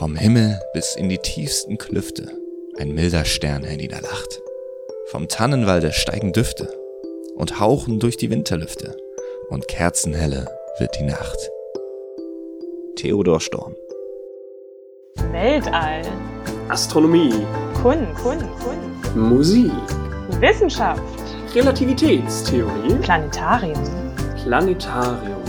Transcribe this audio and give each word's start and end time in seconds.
Vom 0.00 0.16
Himmel 0.16 0.58
bis 0.72 0.96
in 0.96 1.10
die 1.10 1.18
tiefsten 1.18 1.76
Klüfte 1.76 2.26
ein 2.78 2.94
milder 2.94 3.26
Stern 3.26 3.64
herniederlacht. 3.64 4.40
Vom 5.10 5.28
Tannenwalde 5.28 5.92
steigen 5.92 6.32
Düfte 6.32 6.74
und 7.36 7.60
hauchen 7.60 8.00
durch 8.00 8.16
die 8.16 8.30
Winterlüfte 8.30 8.96
und 9.50 9.68
kerzenhelle 9.68 10.48
wird 10.78 10.98
die 10.98 11.04
Nacht. 11.04 11.36
Theodor 12.96 13.40
Storm. 13.40 13.76
Weltall, 15.32 16.00
Astronomie, 16.70 17.34
Kunst, 17.82 18.14
Kunst, 18.22 18.46
Kunst, 18.64 19.14
Musik, 19.14 19.70
Wissenschaft, 20.40 21.02
Relativitätstheorie, 21.54 22.94
Planetarium. 23.02 23.84
Planetarium. 24.44 25.42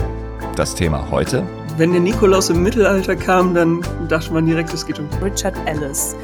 Das 0.58 0.76
Thema 0.76 1.10
heute? 1.10 1.48
Wenn 1.82 1.94
der 1.94 2.02
Nikolaus 2.02 2.52
im 2.52 2.62
Mittelalter 2.62 3.16
kam, 3.16 3.56
dann 3.56 3.84
dachte 4.08 4.32
man 4.32 4.46
direkt, 4.46 4.72
es 4.72 4.86
geht 4.86 5.00
um 5.00 5.10
Richard 5.20 5.58
Ellis. 5.68 6.16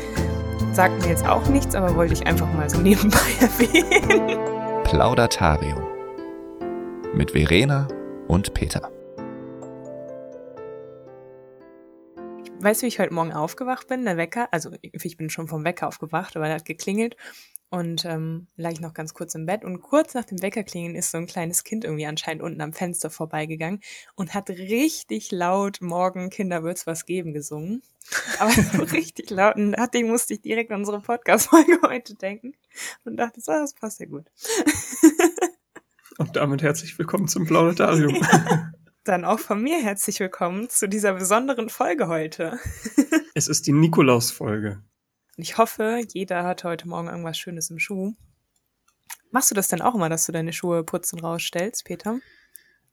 Sagt 0.71 1.01
mir 1.01 1.09
jetzt 1.09 1.25
auch 1.25 1.49
nichts, 1.49 1.73
aber 1.73 1.95
wollte 1.95 2.13
ich 2.13 2.27
einfach 2.27 2.45
mal 2.53 2.69
so 2.69 2.77
nebenbei 2.79 3.17
erwähnen. 3.41 4.37
Plaudatarium. 4.83 5.81
Mit 7.15 7.31
Verena 7.31 7.87
und 8.27 8.53
Peter. 8.53 8.91
Weißt 12.59 12.83
du, 12.83 12.85
wie 12.85 12.89
ich 12.89 12.99
heute 12.99 13.15
Morgen 13.15 13.33
aufgewacht 13.33 13.87
bin? 13.87 14.05
Der 14.05 14.15
Wecker, 14.15 14.49
also 14.51 14.69
ich 14.83 15.17
bin 15.17 15.31
schon 15.31 15.47
vom 15.47 15.65
Wecker 15.65 15.87
aufgewacht, 15.87 16.35
aber 16.35 16.45
der 16.45 16.57
hat 16.57 16.65
geklingelt 16.65 17.15
und 17.69 18.05
ähm, 18.05 18.47
lag 18.55 18.71
ich 18.71 18.79
noch 18.79 18.93
ganz 18.93 19.13
kurz 19.13 19.35
im 19.35 19.45
Bett 19.45 19.65
und 19.65 19.81
kurz 19.81 20.13
nach 20.13 20.23
dem 20.23 20.41
Weckerklingeln 20.41 20.95
ist 20.95 21.11
so 21.11 21.17
ein 21.17 21.27
kleines 21.27 21.63
Kind 21.63 21.83
irgendwie 21.83 22.05
anscheinend 22.05 22.41
unten 22.41 22.61
am 22.61 22.73
Fenster 22.73 23.09
vorbeigegangen 23.09 23.81
und 24.15 24.33
hat 24.33 24.49
richtig 24.49 25.31
laut 25.31 25.81
Morgen 25.81 26.29
Kinder 26.29 26.63
wird's 26.63 26.87
was 26.87 27.05
geben 27.05 27.33
gesungen. 27.33 27.81
Aber 28.39 28.51
so 28.77 28.83
richtig 28.83 29.29
laut 29.29 29.55
und 29.57 29.73
deswegen 29.73 30.09
musste 30.09 30.33
ich 30.33 30.41
direkt 30.41 30.71
an 30.71 30.79
unsere 30.79 31.01
Podcast-Folge 31.01 31.79
heute 31.87 32.15
denken 32.15 32.53
und 33.03 33.17
dachte, 33.17 33.41
so, 33.41 33.51
das 33.51 33.73
passt 33.73 33.99
ja 33.99 34.05
gut. 34.05 34.25
Und 36.17 36.35
damit 36.35 36.63
herzlich 36.63 36.97
willkommen 36.97 37.27
zum 37.27 37.45
Planetarium. 37.45 38.15
Dann 39.03 39.23
auch 39.23 39.39
von 39.39 39.61
mir 39.61 39.77
herzlich 39.77 40.19
willkommen 40.19 40.69
zu 40.69 40.89
dieser 40.89 41.13
besonderen 41.13 41.69
Folge 41.69 42.07
heute. 42.07 42.59
es 43.35 43.47
ist 43.47 43.67
die 43.67 43.71
Nikolaus-Folge. 43.71 44.81
Und 45.37 45.43
ich 45.43 45.59
hoffe, 45.59 46.01
jeder 46.13 46.43
hat 46.43 46.63
heute 46.63 46.87
Morgen 46.87 47.07
irgendwas 47.07 47.37
Schönes 47.37 47.69
im 47.69 47.77
Schuh. 47.77 48.15
Machst 49.29 49.51
du 49.51 49.55
das 49.55 49.67
denn 49.67 49.81
auch 49.81 49.93
immer, 49.93 50.09
dass 50.09 50.25
du 50.25 50.31
deine 50.31 50.51
Schuhe 50.51 50.83
putzen 50.83 51.19
rausstellst, 51.19 51.85
Peter? 51.85 52.19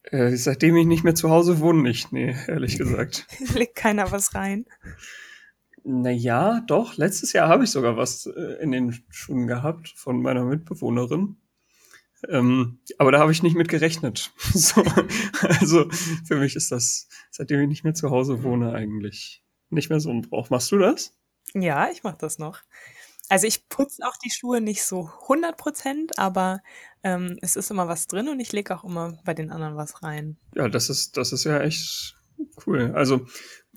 Äh, 0.03 0.37
seitdem 0.37 0.77
ich 0.77 0.85
nicht 0.85 1.05
mehr 1.05 1.15
zu 1.15 1.31
Hause 1.31 1.61
wohne, 1.61 1.83
nicht, 1.83 2.13
nee, 2.13 2.37
ehrlich 2.47 2.77
gesagt. 2.77 3.27
Legt 3.55 3.77
keiner 3.77 4.13
was 4.13 4.35
rein? 4.35 4.67
Naja, 5.85 6.61
doch, 6.67 6.99
letztes 6.99 7.33
Jahr 7.33 7.49
habe 7.49 7.65
ich 7.65 7.71
sogar 7.71 7.97
was 7.97 8.27
äh, 8.27 8.63
in 8.63 8.73
den 8.73 9.03
Schuhen 9.09 9.47
gehabt 9.47 9.95
von 9.97 10.21
meiner 10.21 10.45
Mitbewohnerin. 10.45 11.37
Ähm, 12.29 12.79
aber 12.99 13.13
da 13.13 13.21
habe 13.21 13.33
ich 13.33 13.43
nicht 13.43 13.57
mit 13.57 13.69
gerechnet. 13.69 14.33
so, 14.53 14.83
also 15.41 15.89
für 16.27 16.37
mich 16.37 16.57
ist 16.57 16.71
das, 16.73 17.09
seitdem 17.31 17.61
ich 17.63 17.69
nicht 17.69 17.85
mehr 17.85 17.95
zu 17.95 18.11
Hause 18.11 18.43
wohne, 18.43 18.75
eigentlich 18.75 19.43
nicht 19.71 19.89
mehr 19.89 20.01
so 20.01 20.11
ein 20.11 20.21
Brauch. 20.21 20.51
Machst 20.51 20.71
du 20.73 20.79
das? 20.79 21.15
Ja, 21.53 21.91
ich 21.91 22.03
mache 22.03 22.19
das 22.19 22.39
noch. 22.39 22.61
Also 23.29 23.47
ich 23.47 23.69
putze 23.69 24.07
auch 24.07 24.17
die 24.17 24.31
Schuhe 24.31 24.61
nicht 24.61 24.85
so 24.85 25.11
100 25.23 25.57
Prozent, 25.57 26.19
aber 26.19 26.63
ähm, 27.03 27.39
es 27.41 27.57
ist 27.57 27.71
immer 27.71 27.89
was 27.89 28.07
drin 28.07 28.29
und 28.29 28.39
ich 28.41 28.53
lege 28.53 28.75
auch 28.77 28.85
immer 28.85 29.19
bei 29.25 29.35
den 29.35 29.51
anderen 29.51 29.77
was 29.77 30.03
rein. 30.03 30.37
Ja, 30.55 30.69
das 30.69 30.91
ist, 30.91 31.17
das 31.17 31.33
ist 31.33 31.45
ja 31.45 31.61
echt 31.61 32.17
cool. 32.67 32.93
Also, 32.95 33.27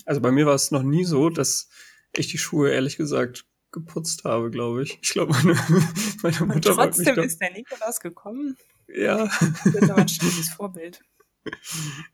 also 0.06 0.22
bei 0.22 0.32
mir 0.32 0.46
war 0.46 0.56
es 0.56 0.72
noch 0.72 0.84
nie 0.84 1.06
so, 1.06 1.30
dass 1.30 1.70
ich 2.14 2.28
die 2.28 2.38
Schuhe 2.38 2.72
ehrlich 2.72 2.98
gesagt 2.98 3.46
geputzt 3.72 4.24
habe, 4.24 4.50
glaube 4.50 4.84
ich. 4.84 5.00
Ich 5.02 5.12
glaube, 5.12 5.34
meine, 5.34 5.54
meine 6.24 6.40
Mutter 6.42 6.72
Und 6.72 6.76
trotzdem 6.78 7.18
ist 7.20 7.40
der 7.40 7.52
Nikolaus 7.52 8.00
gekommen. 8.00 8.58
Ja. 8.88 9.26
Das 9.26 9.66
ist 9.66 9.90
aber 9.90 10.02
ein 10.02 10.08
stilles 10.10 10.50
Vorbild. 10.50 11.02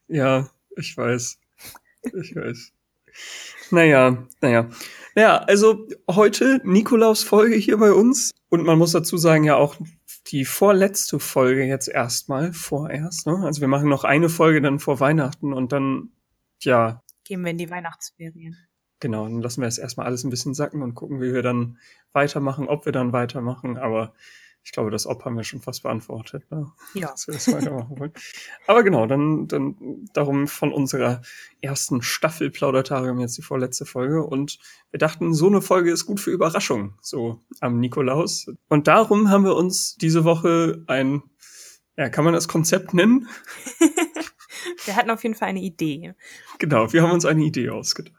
Ja, 0.07 0.47
ich 0.77 0.95
weiß. 0.95 1.39
Ich 2.03 2.35
weiß. 2.35 2.71
Naja, 3.71 4.27
naja. 4.41 4.69
Ja, 5.15 5.37
also 5.37 5.87
heute 6.09 6.59
Nikolaus 6.63 7.23
Folge 7.23 7.55
hier 7.55 7.77
bei 7.77 7.91
uns. 7.91 8.31
Und 8.49 8.63
man 8.65 8.77
muss 8.77 8.91
dazu 8.91 9.17
sagen, 9.17 9.43
ja 9.43 9.55
auch 9.55 9.75
die 10.27 10.45
vorletzte 10.45 11.19
Folge 11.19 11.65
jetzt 11.65 11.87
erstmal, 11.87 12.53
vorerst. 12.53 13.27
Ne? 13.27 13.41
Also 13.43 13.61
wir 13.61 13.67
machen 13.67 13.89
noch 13.89 14.03
eine 14.03 14.29
Folge 14.29 14.61
dann 14.61 14.79
vor 14.79 14.99
Weihnachten 14.99 15.53
und 15.53 15.71
dann, 15.71 16.11
ja. 16.61 17.01
Gehen 17.25 17.43
wir 17.43 17.51
in 17.51 17.57
die 17.57 17.69
Weihnachtsferien. 17.69 18.57
Genau, 18.99 19.25
dann 19.25 19.41
lassen 19.41 19.61
wir 19.61 19.67
es 19.67 19.77
erstmal 19.77 20.05
alles 20.05 20.23
ein 20.23 20.29
bisschen 20.29 20.53
sacken 20.53 20.81
und 20.81 20.95
gucken, 20.95 21.21
wie 21.21 21.33
wir 21.33 21.41
dann 21.41 21.77
weitermachen, 22.13 22.67
ob 22.67 22.85
wir 22.85 22.93
dann 22.93 23.11
weitermachen. 23.11 23.77
Aber 23.77 24.13
ich 24.63 24.71
glaube, 24.71 24.91
das 24.91 25.05
Ob 25.05 25.25
haben 25.25 25.35
wir 25.35 25.43
schon 25.43 25.61
fast 25.61 25.83
beantwortet, 25.83 26.49
ne? 26.49 26.71
Ja. 26.93 27.11
dass 27.11 27.27
wir 27.27 27.33
das 27.33 27.51
weitermachen 27.51 27.99
wollen. 27.99 28.13
Aber 28.65 28.83
genau, 28.83 29.05
dann, 29.05 29.47
dann 29.47 29.75
darum 30.13 30.47
von 30.47 30.71
unserer 30.71 31.21
ersten 31.61 32.01
Staffel 32.01 32.49
Plaudatarium 32.49 33.19
jetzt 33.19 33.37
die 33.37 33.41
vorletzte 33.41 33.85
Folge. 33.85 34.23
Und 34.23 34.59
wir 34.91 34.99
dachten, 34.99 35.33
so 35.33 35.47
eine 35.47 35.61
Folge 35.61 35.91
ist 35.91 36.05
gut 36.05 36.21
für 36.21 36.31
Überraschung, 36.31 36.93
so 37.01 37.41
am 37.59 37.79
Nikolaus. 37.79 38.47
Und 38.69 38.87
darum 38.87 39.29
haben 39.29 39.43
wir 39.43 39.55
uns 39.55 39.95
diese 39.95 40.23
Woche 40.23 40.83
ein, 40.87 41.23
ja, 41.97 42.07
kann 42.09 42.23
man 42.23 42.33
das 42.33 42.47
Konzept 42.47 42.93
nennen? 42.93 43.27
wir 44.85 44.95
hatten 44.95 45.09
auf 45.09 45.23
jeden 45.23 45.35
Fall 45.35 45.49
eine 45.49 45.61
Idee. 45.61 46.13
Genau, 46.59 46.93
wir 46.93 47.03
haben 47.03 47.11
uns 47.11 47.25
eine 47.25 47.43
Idee 47.43 47.69
ausgedacht. 47.69 48.15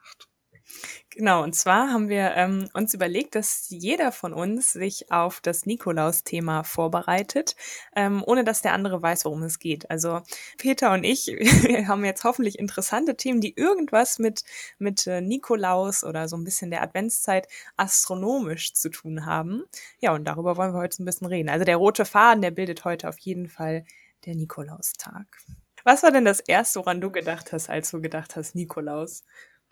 Genau, 1.16 1.44
und 1.44 1.54
zwar 1.54 1.92
haben 1.92 2.08
wir 2.08 2.32
ähm, 2.34 2.68
uns 2.72 2.92
überlegt, 2.92 3.36
dass 3.36 3.66
jeder 3.68 4.10
von 4.10 4.32
uns 4.32 4.72
sich 4.72 5.12
auf 5.12 5.40
das 5.40 5.64
Nikolaus-Thema 5.64 6.64
vorbereitet, 6.64 7.54
ähm, 7.94 8.24
ohne 8.26 8.42
dass 8.42 8.62
der 8.62 8.72
andere 8.72 9.00
weiß, 9.00 9.24
worum 9.24 9.44
es 9.44 9.60
geht. 9.60 9.88
Also 9.90 10.22
Peter 10.58 10.92
und 10.92 11.04
ich 11.04 11.28
wir 11.28 11.86
haben 11.86 12.04
jetzt 12.04 12.24
hoffentlich 12.24 12.58
interessante 12.58 13.16
Themen, 13.16 13.40
die 13.40 13.54
irgendwas 13.56 14.18
mit, 14.18 14.42
mit 14.78 15.06
äh, 15.06 15.20
Nikolaus 15.20 16.02
oder 16.02 16.26
so 16.26 16.36
ein 16.36 16.42
bisschen 16.42 16.72
der 16.72 16.82
Adventszeit 16.82 17.46
astronomisch 17.76 18.74
zu 18.74 18.88
tun 18.90 19.24
haben. 19.24 19.62
Ja, 20.00 20.14
und 20.14 20.24
darüber 20.24 20.56
wollen 20.56 20.74
wir 20.74 20.80
heute 20.80 21.00
ein 21.00 21.06
bisschen 21.06 21.28
reden. 21.28 21.48
Also 21.48 21.64
der 21.64 21.76
rote 21.76 22.06
Faden, 22.06 22.42
der 22.42 22.50
bildet 22.50 22.84
heute 22.84 23.08
auf 23.08 23.18
jeden 23.20 23.48
Fall 23.48 23.84
der 24.26 24.34
Nikolaustag. 24.34 25.26
Was 25.84 26.02
war 26.02 26.10
denn 26.10 26.24
das 26.24 26.40
Erste, 26.40 26.80
woran 26.80 27.00
du 27.00 27.12
gedacht 27.12 27.52
hast, 27.52 27.70
als 27.70 27.90
du 27.90 28.00
gedacht 28.00 28.34
hast, 28.34 28.56
Nikolaus? 28.56 29.22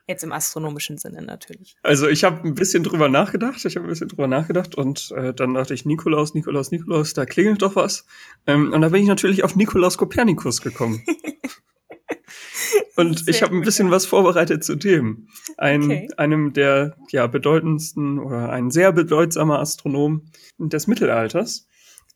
Jetzt 0.08 0.24
im 0.24 0.32
astronomischen 0.32 0.98
Sinne 0.98 1.22
natürlich. 1.22 1.76
Also 1.82 2.08
ich 2.08 2.24
habe 2.24 2.46
ein 2.46 2.54
bisschen 2.54 2.82
drüber 2.82 3.08
nachgedacht, 3.08 3.64
ich 3.64 3.76
habe 3.76 3.86
ein 3.86 3.88
bisschen 3.88 4.08
drüber 4.08 4.26
nachgedacht 4.26 4.74
und 4.74 5.12
äh, 5.16 5.32
dann 5.32 5.54
dachte 5.54 5.74
ich, 5.74 5.84
Nikolaus, 5.84 6.34
Nikolaus, 6.34 6.72
Nikolaus, 6.72 7.14
da 7.14 7.24
klingelt 7.24 7.62
doch 7.62 7.76
was. 7.76 8.04
Ähm, 8.46 8.72
und 8.72 8.80
da 8.80 8.88
bin 8.88 9.02
ich 9.02 9.08
natürlich 9.08 9.44
auf 9.44 9.54
Nikolaus 9.54 9.98
Kopernikus 9.98 10.60
gekommen. 10.60 11.04
und 12.96 13.28
ich 13.28 13.42
habe 13.42 13.54
ein 13.54 13.62
bisschen 13.62 13.92
was 13.92 14.04
vorbereitet 14.04 14.64
zu 14.64 14.74
dem. 14.74 15.28
Ein, 15.56 15.84
okay. 15.84 16.08
Einem 16.16 16.52
der 16.52 16.96
ja, 17.10 17.28
bedeutendsten 17.28 18.18
oder 18.18 18.50
ein 18.50 18.72
sehr 18.72 18.92
bedeutsamer 18.92 19.60
Astronom 19.60 20.26
des 20.58 20.88
Mittelalters, 20.88 21.68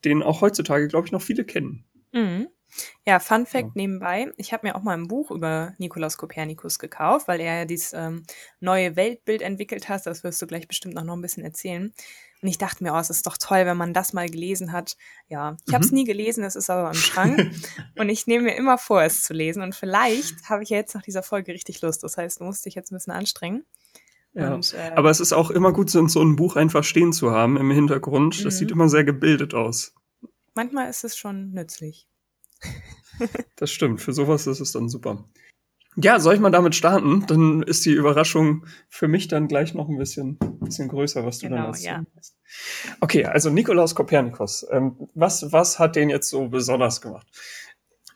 den 0.05 0.25
auch 0.25 0.41
heutzutage, 0.41 0.89
glaube 0.89 1.07
ich, 1.07 1.13
noch 1.13 1.23
viele 1.23 1.45
kennen. 1.45 1.85
Mhm. 2.13 2.49
Ja, 3.07 3.21
Fun 3.21 3.47
Fact 3.47 3.69
ja. 3.69 3.73
nebenbei. 3.75 4.33
Ich 4.37 4.53
habe 4.53 4.67
mir 4.67 4.77
auch 4.77 4.83
mal 4.83 4.97
ein 4.97 5.09
Buch 5.09 5.31
über 5.31 5.75
Nikolaus 5.79 6.17
Kopernikus 6.17 6.79
gekauft, 6.79 7.29
weil 7.29 7.41
er 7.41 7.59
ja 7.59 7.65
dieses 7.65 7.93
ähm, 7.93 8.25
neue 8.61 8.97
Weltbild 8.97 9.43
entwickelt 9.43 9.89
hat. 9.89 10.07
Das 10.07 10.25
wirst 10.25 10.41
du 10.43 10.47
gleich 10.47 10.69
bestimmt 10.69 10.95
noch, 10.95 11.05
noch 11.05 11.15
ein 11.15 11.23
bisschen 11.23 11.45
erzählen. 11.45 11.93
Und 12.43 12.49
ich 12.49 12.59
dachte 12.59 12.85
mir, 12.85 12.93
oh, 12.93 12.99
es 12.99 13.11
ist 13.11 13.27
doch 13.27 13.39
toll, 13.39 13.65
wenn 13.65 13.77
man 13.77 13.95
das 13.95 14.13
mal 14.13 14.29
gelesen 14.29 14.73
hat. 14.73 14.97
Ja, 15.29 15.57
ich 15.65 15.71
mhm. 15.71 15.75
habe 15.75 15.85
es 15.85 15.93
nie 15.93 16.05
gelesen, 16.05 16.45
es 16.45 16.55
ist 16.55 16.69
aber 16.69 16.89
im 16.89 16.95
Schrank. 16.95 17.51
und 17.99 18.09
ich 18.09 18.27
nehme 18.27 18.45
mir 18.45 18.57
immer 18.57 18.79
vor, 18.79 19.03
es 19.03 19.23
zu 19.23 19.33
lesen. 19.33 19.63
Und 19.63 19.75
vielleicht 19.75 20.49
habe 20.49 20.63
ich 20.63 20.71
ja 20.71 20.77
jetzt 20.77 20.95
nach 20.95 21.03
dieser 21.03 21.23
Folge 21.23 21.53
richtig 21.53 21.81
Lust. 21.81 22.03
Das 22.03 22.17
heißt, 22.17 22.41
du 22.41 22.45
musst 22.45 22.67
dich 22.67 22.75
jetzt 22.75 22.93
ein 22.93 22.97
bisschen 22.97 23.13
anstrengen. 23.13 23.65
Ja, 24.35 24.53
und, 24.55 24.75
äh, 24.75 24.93
aber 24.95 25.09
es 25.11 25.21
ist 25.21 25.33
auch 25.33 25.51
immer 25.51 25.73
gut, 25.73 25.89
so 25.89 26.01
ein 26.01 26.37
Buch 26.37 26.57
einfach 26.57 26.85
stehen 26.85 27.15
zu 27.15 27.31
haben 27.31 27.57
im 27.57 27.71
Hintergrund. 27.71 28.45
Das 28.45 28.55
mhm. 28.55 28.59
sieht 28.59 28.71
immer 28.71 28.89
sehr 28.91 29.05
gebildet 29.05 29.55
aus. 29.55 29.95
Manchmal 30.55 30.91
ist 30.91 31.05
es 31.05 31.17
schon 31.17 31.53
nützlich. 31.53 32.07
Das 33.57 33.71
stimmt, 33.71 34.01
für 34.01 34.13
sowas 34.13 34.47
ist 34.47 34.61
es 34.61 34.73
dann 34.73 34.89
super. 34.89 35.25
Ja, 35.99 36.21
soll 36.21 36.35
ich 36.35 36.41
mal 36.41 36.51
damit 36.51 36.75
starten? 36.75 37.25
Dann 37.27 37.63
ist 37.63 37.87
die 37.87 37.93
Überraschung 37.93 38.67
für 38.91 39.09
mich 39.09 39.29
dann 39.29 39.49
gleich 39.49 39.73
noch 39.73 39.89
ein 39.89 39.97
bisschen, 39.97 40.39
bisschen 40.61 40.89
größer, 40.89 41.25
was 41.25 41.39
du 41.39 41.49
genau, 41.49 41.57
dann 41.57 41.67
erzählen 41.69 42.07
ja. 42.15 42.23
Okay, 43.01 43.25
also 43.25 43.49
Nikolaus 43.49 43.95
Kopernikus. 43.95 44.67
Ähm, 44.71 45.09
was, 45.15 45.53
was 45.53 45.79
hat 45.79 45.97
den 45.97 46.11
jetzt 46.11 46.29
so 46.29 46.49
besonders 46.49 47.01
gemacht? 47.01 47.27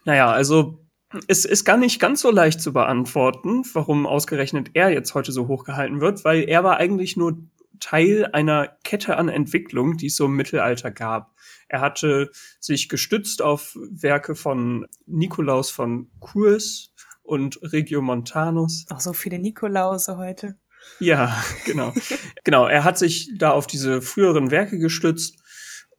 Naja, 0.04 0.30
also 0.30 0.84
es 1.26 1.46
ist 1.46 1.64
gar 1.64 1.78
nicht 1.78 2.00
ganz 2.00 2.20
so 2.20 2.30
leicht 2.30 2.60
zu 2.60 2.72
beantworten, 2.72 3.64
warum 3.72 4.06
ausgerechnet 4.06 4.70
er 4.74 4.90
jetzt 4.90 5.14
heute 5.14 5.32
so 5.32 5.48
hochgehalten 5.48 6.00
wird, 6.00 6.24
weil 6.24 6.42
er 6.48 6.62
war 6.62 6.76
eigentlich 6.76 7.16
nur 7.16 7.38
Teil 7.80 8.26
einer 8.32 8.76
Kette 8.84 9.16
an 9.16 9.28
Entwicklung, 9.28 9.96
die 9.96 10.06
es 10.06 10.16
so 10.16 10.26
im 10.26 10.36
Mittelalter 10.36 10.90
gab. 10.90 11.34
Er 11.70 11.80
hatte 11.80 12.32
sich 12.58 12.88
gestützt 12.88 13.42
auf 13.42 13.78
Werke 13.90 14.34
von 14.34 14.88
Nikolaus 15.06 15.70
von 15.70 16.10
Kurs 16.18 16.92
und 17.22 17.60
Regiomontanus. 17.62 18.86
Auch 18.90 18.98
so 18.98 19.12
viele 19.12 19.38
Nikolause 19.38 20.16
heute. 20.16 20.58
Ja, 20.98 21.40
genau. 21.64 21.94
genau, 22.42 22.66
er 22.66 22.82
hat 22.82 22.98
sich 22.98 23.30
da 23.38 23.52
auf 23.52 23.68
diese 23.68 24.02
früheren 24.02 24.50
Werke 24.50 24.80
gestützt 24.80 25.36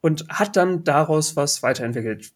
und 0.02 0.28
hat 0.28 0.56
dann 0.56 0.84
daraus 0.84 1.36
was 1.36 1.62
weiterentwickelt. 1.62 2.32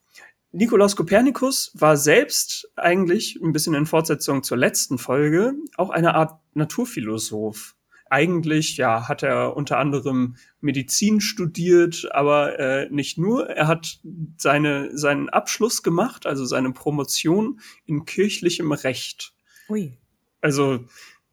Nikolaus 0.51 0.95
Kopernikus 0.95 1.69
war 1.75 1.95
selbst 1.95 2.71
eigentlich 2.75 3.39
ein 3.43 3.53
bisschen 3.53 3.75
in 3.75 3.85
Fortsetzung 3.85 4.41
zur 4.41 4.57
letzten 4.57 4.97
Folge 4.97 5.53
auch 5.75 5.91
eine 5.91 6.15
Art 6.15 6.39
Naturphilosoph. 6.55 7.75
Eigentlich, 8.09 8.77
ja, 8.77 9.07
hat 9.07 9.23
er 9.23 9.55
unter 9.55 9.77
anderem 9.77 10.35
Medizin 10.61 11.21
studiert, 11.21 12.07
aber 12.11 12.59
äh, 12.59 12.89
nicht 12.89 13.17
nur. 13.17 13.49
Er 13.49 13.67
hat 13.67 13.99
seine, 14.37 14.97
seinen 14.97 15.29
Abschluss 15.29 15.83
gemacht, 15.83 16.25
also 16.25 16.45
seine 16.45 16.71
Promotion 16.71 17.59
in 17.85 18.05
kirchlichem 18.05 18.71
Recht. 18.71 19.33
Ui. 19.69 19.97
Also 20.41 20.85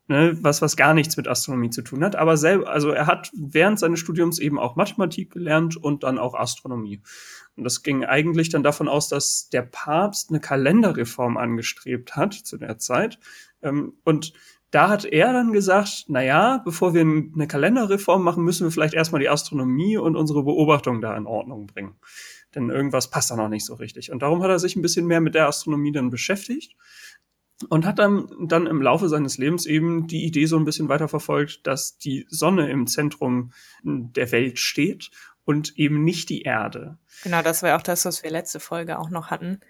ne, 0.09 0.37
was, 0.41 0.63
was 0.63 0.77
gar 0.77 0.95
nichts 0.95 1.17
mit 1.17 1.29
Astronomie 1.29 1.71
zu 1.71 1.83
tun 1.83 2.05
hat. 2.05 2.17
Aber 2.17 2.37
selber, 2.37 2.69
also 2.69 2.91
er 2.91 3.07
hat 3.07 3.31
während 3.35 3.79
seines 3.79 4.01
Studiums 4.01 4.39
eben 4.39 4.59
auch 4.59 4.77
Mathematik 4.77 5.33
gelernt 5.33 5.77
und 5.77 6.03
dann 6.03 6.19
auch 6.19 6.35
Astronomie. 6.35 7.01
Und 7.57 7.65
das 7.65 7.83
ging 7.83 8.05
eigentlich 8.05 8.49
dann 8.49 8.63
davon 8.63 8.89
aus, 8.89 9.09
dass 9.09 9.49
der 9.51 9.63
Papst 9.63 10.31
eine 10.31 10.41
Kalenderreform 10.41 11.37
angestrebt 11.37 12.17
hat 12.17 12.35
zu 12.35 12.57
der 12.59 12.79
Zeit. 12.79 13.19
Ähm, 13.63 13.95
und 14.05 14.33
da 14.75 14.89
hat 14.89 15.05
er 15.05 15.33
dann 15.33 15.53
gesagt, 15.53 16.07
na 16.09 16.21
ja, 16.21 16.59
bevor 16.59 16.95
wir 16.95 17.03
eine 17.03 17.47
Kalenderreform 17.47 18.25
machen, 18.25 18.43
müssen 18.43 18.67
wir 18.67 18.73
vielleicht 18.73 18.95
erstmal 18.95 19.21
die 19.21 19.29
Astronomie 19.29 19.97
und 19.97 20.17
unsere 20.17 20.43
Beobachtung 20.43 21.01
da 21.01 21.17
in 21.17 21.27
Ordnung 21.27 21.69
bringen. 21.69 21.95
Denn 22.57 22.71
irgendwas 22.71 23.09
passt 23.09 23.31
da 23.31 23.37
noch 23.37 23.49
nicht 23.49 23.65
so 23.65 23.75
richtig. 23.75 24.11
Und 24.11 24.23
darum 24.23 24.43
hat 24.43 24.51
er 24.51 24.59
sich 24.59 24.75
ein 24.75 24.83
bisschen 24.83 25.07
mehr 25.07 25.21
mit 25.21 25.37
der 25.37 25.47
Astronomie 25.47 25.93
dann 25.93 26.11
beschäftigt 26.11 26.77
und 27.69 27.87
hat 27.87 28.01
dann, 28.01 28.29
dann 28.49 28.67
im 28.67 28.83
Laufe 28.83 29.09
seines 29.09 29.39
Lebens 29.39 29.65
eben 29.65 30.09
die 30.09 30.25
Idee 30.25 30.47
so 30.47 30.57
ein 30.57 30.65
bisschen 30.65 30.89
weiterverfolgt, 30.89 31.67
dass 31.67 31.97
die 31.99 32.27
Sonne 32.29 32.69
im 32.69 32.89
Zentrum 32.89 33.53
der 33.85 34.33
Welt 34.33 34.59
steht 34.59 35.11
und 35.45 35.79
eben 35.79 36.03
nicht 36.03 36.31
die 36.31 36.43
Erde. 36.43 36.99
Genau, 37.23 37.43
das 37.43 37.63
war 37.63 37.77
auch 37.77 37.83
das, 37.83 38.05
was 38.07 38.25
wir 38.25 38.31
letzte 38.31 38.59
Folge 38.59 38.99
auch 38.99 39.11
noch 39.11 39.31
hatten. 39.31 39.61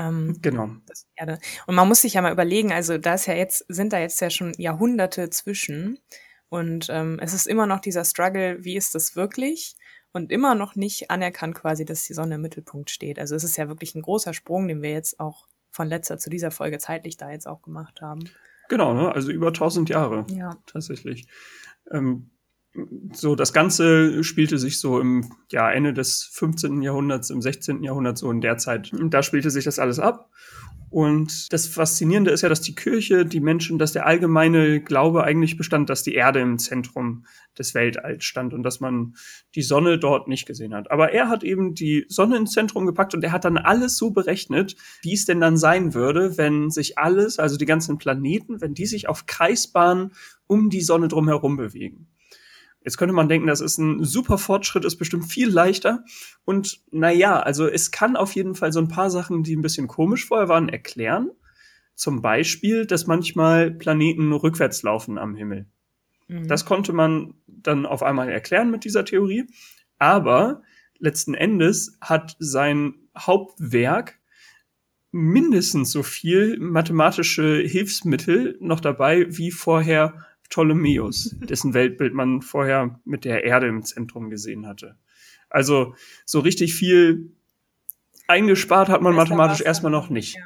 Ähm, 0.00 0.38
genau. 0.40 0.70
Erde. 1.16 1.38
Und 1.66 1.74
man 1.74 1.86
muss 1.86 2.02
sich 2.02 2.14
ja 2.14 2.22
mal 2.22 2.32
überlegen, 2.32 2.72
also 2.72 2.96
da 2.96 3.14
ist 3.14 3.26
ja 3.26 3.34
jetzt, 3.34 3.64
sind 3.68 3.92
da 3.92 3.98
jetzt 3.98 4.20
ja 4.20 4.30
schon 4.30 4.52
Jahrhunderte 4.56 5.30
zwischen. 5.30 5.98
Und 6.48 6.88
ähm, 6.90 7.18
es 7.20 7.34
ist 7.34 7.46
immer 7.46 7.66
noch 7.66 7.80
dieser 7.80 8.04
Struggle, 8.04 8.64
wie 8.64 8.76
ist 8.76 8.94
das 8.94 9.14
wirklich? 9.14 9.76
Und 10.12 10.32
immer 10.32 10.54
noch 10.54 10.74
nicht 10.74 11.10
anerkannt 11.10 11.54
quasi, 11.54 11.84
dass 11.84 12.04
die 12.04 12.14
Sonne 12.14 12.36
im 12.36 12.40
Mittelpunkt 12.40 12.90
steht. 12.90 13.18
Also 13.18 13.36
es 13.36 13.44
ist 13.44 13.56
ja 13.56 13.68
wirklich 13.68 13.94
ein 13.94 14.02
großer 14.02 14.34
Sprung, 14.34 14.66
den 14.66 14.82
wir 14.82 14.90
jetzt 14.90 15.20
auch 15.20 15.46
von 15.70 15.86
letzter 15.86 16.18
zu 16.18 16.30
dieser 16.30 16.50
Folge 16.50 16.78
zeitlich 16.78 17.16
da 17.16 17.30
jetzt 17.30 17.46
auch 17.46 17.62
gemacht 17.62 18.00
haben. 18.00 18.24
Genau, 18.68 18.94
ne? 18.94 19.12
also 19.12 19.30
über 19.30 19.48
1000 19.48 19.88
Jahre. 19.90 20.26
Ja. 20.30 20.56
Tatsächlich. 20.66 21.28
Ähm, 21.92 22.30
so, 23.12 23.34
das 23.34 23.52
Ganze 23.52 24.22
spielte 24.22 24.58
sich 24.58 24.78
so 24.78 25.00
im 25.00 25.32
ja, 25.50 25.70
Ende 25.70 25.92
des 25.92 26.22
15. 26.32 26.82
Jahrhunderts, 26.82 27.30
im 27.30 27.42
16. 27.42 27.82
Jahrhundert, 27.82 28.16
so 28.16 28.30
in 28.30 28.40
der 28.40 28.58
Zeit. 28.58 28.92
Da 28.92 29.22
spielte 29.22 29.50
sich 29.50 29.64
das 29.64 29.78
alles 29.78 29.98
ab. 29.98 30.30
Und 30.90 31.52
das 31.52 31.68
Faszinierende 31.68 32.32
ist 32.32 32.42
ja, 32.42 32.48
dass 32.48 32.62
die 32.62 32.74
Kirche, 32.74 33.24
die 33.24 33.38
Menschen, 33.38 33.78
dass 33.78 33.92
der 33.92 34.06
allgemeine 34.06 34.80
Glaube 34.80 35.22
eigentlich 35.22 35.56
bestand, 35.56 35.88
dass 35.88 36.02
die 36.02 36.14
Erde 36.14 36.40
im 36.40 36.58
Zentrum 36.58 37.26
des 37.56 37.74
Weltalls 37.74 38.24
stand 38.24 38.52
und 38.52 38.64
dass 38.64 38.80
man 38.80 39.14
die 39.54 39.62
Sonne 39.62 40.00
dort 40.00 40.26
nicht 40.26 40.46
gesehen 40.46 40.74
hat. 40.74 40.90
Aber 40.90 41.12
er 41.12 41.28
hat 41.28 41.44
eben 41.44 41.74
die 41.74 42.06
Sonne 42.08 42.36
ins 42.36 42.52
Zentrum 42.52 42.86
gepackt 42.86 43.14
und 43.14 43.22
er 43.22 43.30
hat 43.30 43.44
dann 43.44 43.56
alles 43.56 43.96
so 43.96 44.10
berechnet, 44.10 44.74
wie 45.02 45.14
es 45.14 45.26
denn 45.26 45.40
dann 45.40 45.56
sein 45.56 45.94
würde, 45.94 46.36
wenn 46.38 46.70
sich 46.70 46.98
alles, 46.98 47.38
also 47.38 47.56
die 47.56 47.66
ganzen 47.66 47.98
Planeten, 47.98 48.60
wenn 48.60 48.74
die 48.74 48.86
sich 48.86 49.08
auf 49.08 49.26
Kreisbahnen 49.26 50.12
um 50.48 50.70
die 50.70 50.82
Sonne 50.82 51.06
drumherum 51.06 51.56
bewegen. 51.56 52.08
Jetzt 52.90 52.96
könnte 52.96 53.14
man 53.14 53.28
denken, 53.28 53.46
das 53.46 53.60
ist 53.60 53.78
ein 53.78 54.02
super 54.02 54.36
Fortschritt, 54.36 54.84
ist 54.84 54.96
bestimmt 54.96 55.30
viel 55.30 55.48
leichter. 55.48 56.02
Und 56.44 56.80
naja, 56.90 57.38
also 57.38 57.68
es 57.68 57.92
kann 57.92 58.16
auf 58.16 58.34
jeden 58.34 58.56
Fall 58.56 58.72
so 58.72 58.80
ein 58.80 58.88
paar 58.88 59.10
Sachen, 59.10 59.44
die 59.44 59.54
ein 59.54 59.62
bisschen 59.62 59.86
komisch 59.86 60.26
vorher 60.26 60.48
waren, 60.48 60.68
erklären. 60.68 61.30
Zum 61.94 62.20
Beispiel, 62.20 62.86
dass 62.86 63.06
manchmal 63.06 63.70
Planeten 63.70 64.32
rückwärts 64.32 64.82
laufen 64.82 65.18
am 65.18 65.36
Himmel. 65.36 65.66
Mhm. 66.26 66.48
Das 66.48 66.64
konnte 66.64 66.92
man 66.92 67.34
dann 67.46 67.86
auf 67.86 68.02
einmal 68.02 68.28
erklären 68.28 68.72
mit 68.72 68.82
dieser 68.82 69.04
Theorie. 69.04 69.46
Aber 69.98 70.62
letzten 70.98 71.34
Endes 71.34 71.96
hat 72.00 72.34
sein 72.40 72.94
Hauptwerk 73.16 74.18
mindestens 75.12 75.92
so 75.92 76.02
viel 76.02 76.58
mathematische 76.58 77.58
Hilfsmittel 77.58 78.56
noch 78.58 78.80
dabei 78.80 79.26
wie 79.28 79.52
vorher 79.52 80.26
Ptolemäus, 80.50 81.36
dessen 81.40 81.74
Weltbild 81.74 82.12
man 82.12 82.42
vorher 82.42 83.00
mit 83.04 83.24
der 83.24 83.44
Erde 83.44 83.68
im 83.68 83.82
Zentrum 83.82 84.30
gesehen 84.30 84.66
hatte. 84.66 84.96
Also 85.48 85.94
so 86.26 86.40
richtig 86.40 86.74
viel 86.74 87.32
eingespart 88.28 88.88
hat 88.88 89.02
man 89.02 89.14
mathematisch 89.14 89.60
erstmal 89.60 89.92
noch 89.92 90.10
nicht. 90.10 90.38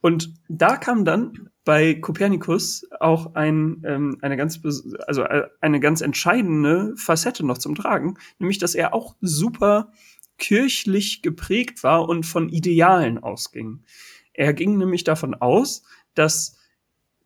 Und 0.00 0.34
da 0.48 0.76
kam 0.76 1.04
dann 1.04 1.50
bei 1.64 1.94
Kopernikus 1.94 2.88
auch 2.98 3.34
ein, 3.34 3.82
ähm, 3.86 4.18
eine 4.20 4.36
ganz, 4.36 4.60
also 5.06 5.22
äh, 5.22 5.48
eine 5.60 5.78
ganz 5.78 6.00
entscheidende 6.00 6.94
Facette 6.96 7.46
noch 7.46 7.58
zum 7.58 7.76
Tragen, 7.76 8.16
nämlich 8.38 8.58
dass 8.58 8.74
er 8.74 8.94
auch 8.94 9.14
super 9.20 9.92
kirchlich 10.38 11.22
geprägt 11.22 11.84
war 11.84 12.08
und 12.08 12.26
von 12.26 12.48
Idealen 12.48 13.18
ausging. 13.18 13.84
Er 14.32 14.52
ging 14.54 14.76
nämlich 14.76 15.04
davon 15.04 15.34
aus, 15.34 15.84
dass 16.14 16.58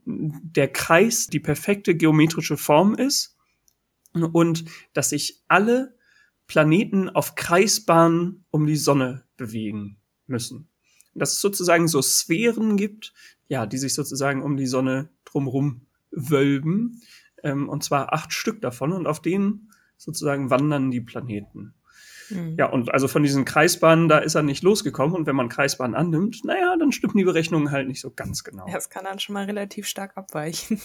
der 0.07 0.69
Kreis 0.73 1.27
die 1.27 1.41
perfekte 1.41 1.97
geometrische 1.97 2.57
Form 2.57 2.95
ist 2.95 3.37
und 4.15 4.65
dass 4.93 5.11
sich 5.11 5.43
alle 5.49 5.97
Planeten 6.47 7.11
auf 7.11 7.35
Kreisbahnen 7.35 8.45
um 8.51 8.67
die 8.67 8.77
Sonne 8.77 9.25
bewegen 9.37 9.99
müssen. 10.27 10.69
Dass 11.15 11.33
es 11.33 11.41
sozusagen 11.41 11.89
so 11.89 12.01
Sphären 12.03 12.77
gibt, 12.77 13.13
ja, 13.49 13.67
die 13.67 13.79
sich 13.79 13.95
sozusagen 13.95 14.43
um 14.43 14.57
die 14.57 14.67
Sonne 14.67 15.11
drumherum 15.25 15.87
wölben, 16.11 17.03
ähm, 17.43 17.69
und 17.69 17.83
zwar 17.83 18.13
acht 18.13 18.33
Stück 18.33 18.61
davon, 18.61 18.93
und 18.93 19.07
auf 19.07 19.21
denen 19.21 19.73
sozusagen 19.97 20.51
wandern 20.51 20.91
die 20.91 21.01
Planeten. 21.01 21.75
Mhm. 22.31 22.57
Ja, 22.59 22.67
und 22.67 22.93
also 22.93 23.09
von 23.09 23.23
diesen 23.23 23.45
Kreisbahnen, 23.45 24.09
da 24.09 24.19
ist 24.19 24.35
er 24.35 24.43
nicht 24.43 24.63
losgekommen. 24.63 25.15
Und 25.15 25.27
wenn 25.27 25.37
man 25.37 25.49
Kreisbahnen 25.49 25.95
annimmt, 25.95 26.45
naja, 26.45 26.77
dann 26.79 26.93
stimmen 26.93 27.17
die 27.17 27.25
Berechnungen 27.25 27.71
halt 27.71 27.89
nicht 27.89 28.01
so 28.01 28.11
ganz 28.11 28.45
genau. 28.45 28.67
Das 28.71 28.91
kann 28.91 29.05
dann 29.05 29.19
schon 29.19 29.35
mal 29.35 29.45
relativ 29.45 29.87
stark 29.87 30.17
abweichen. 30.17 30.81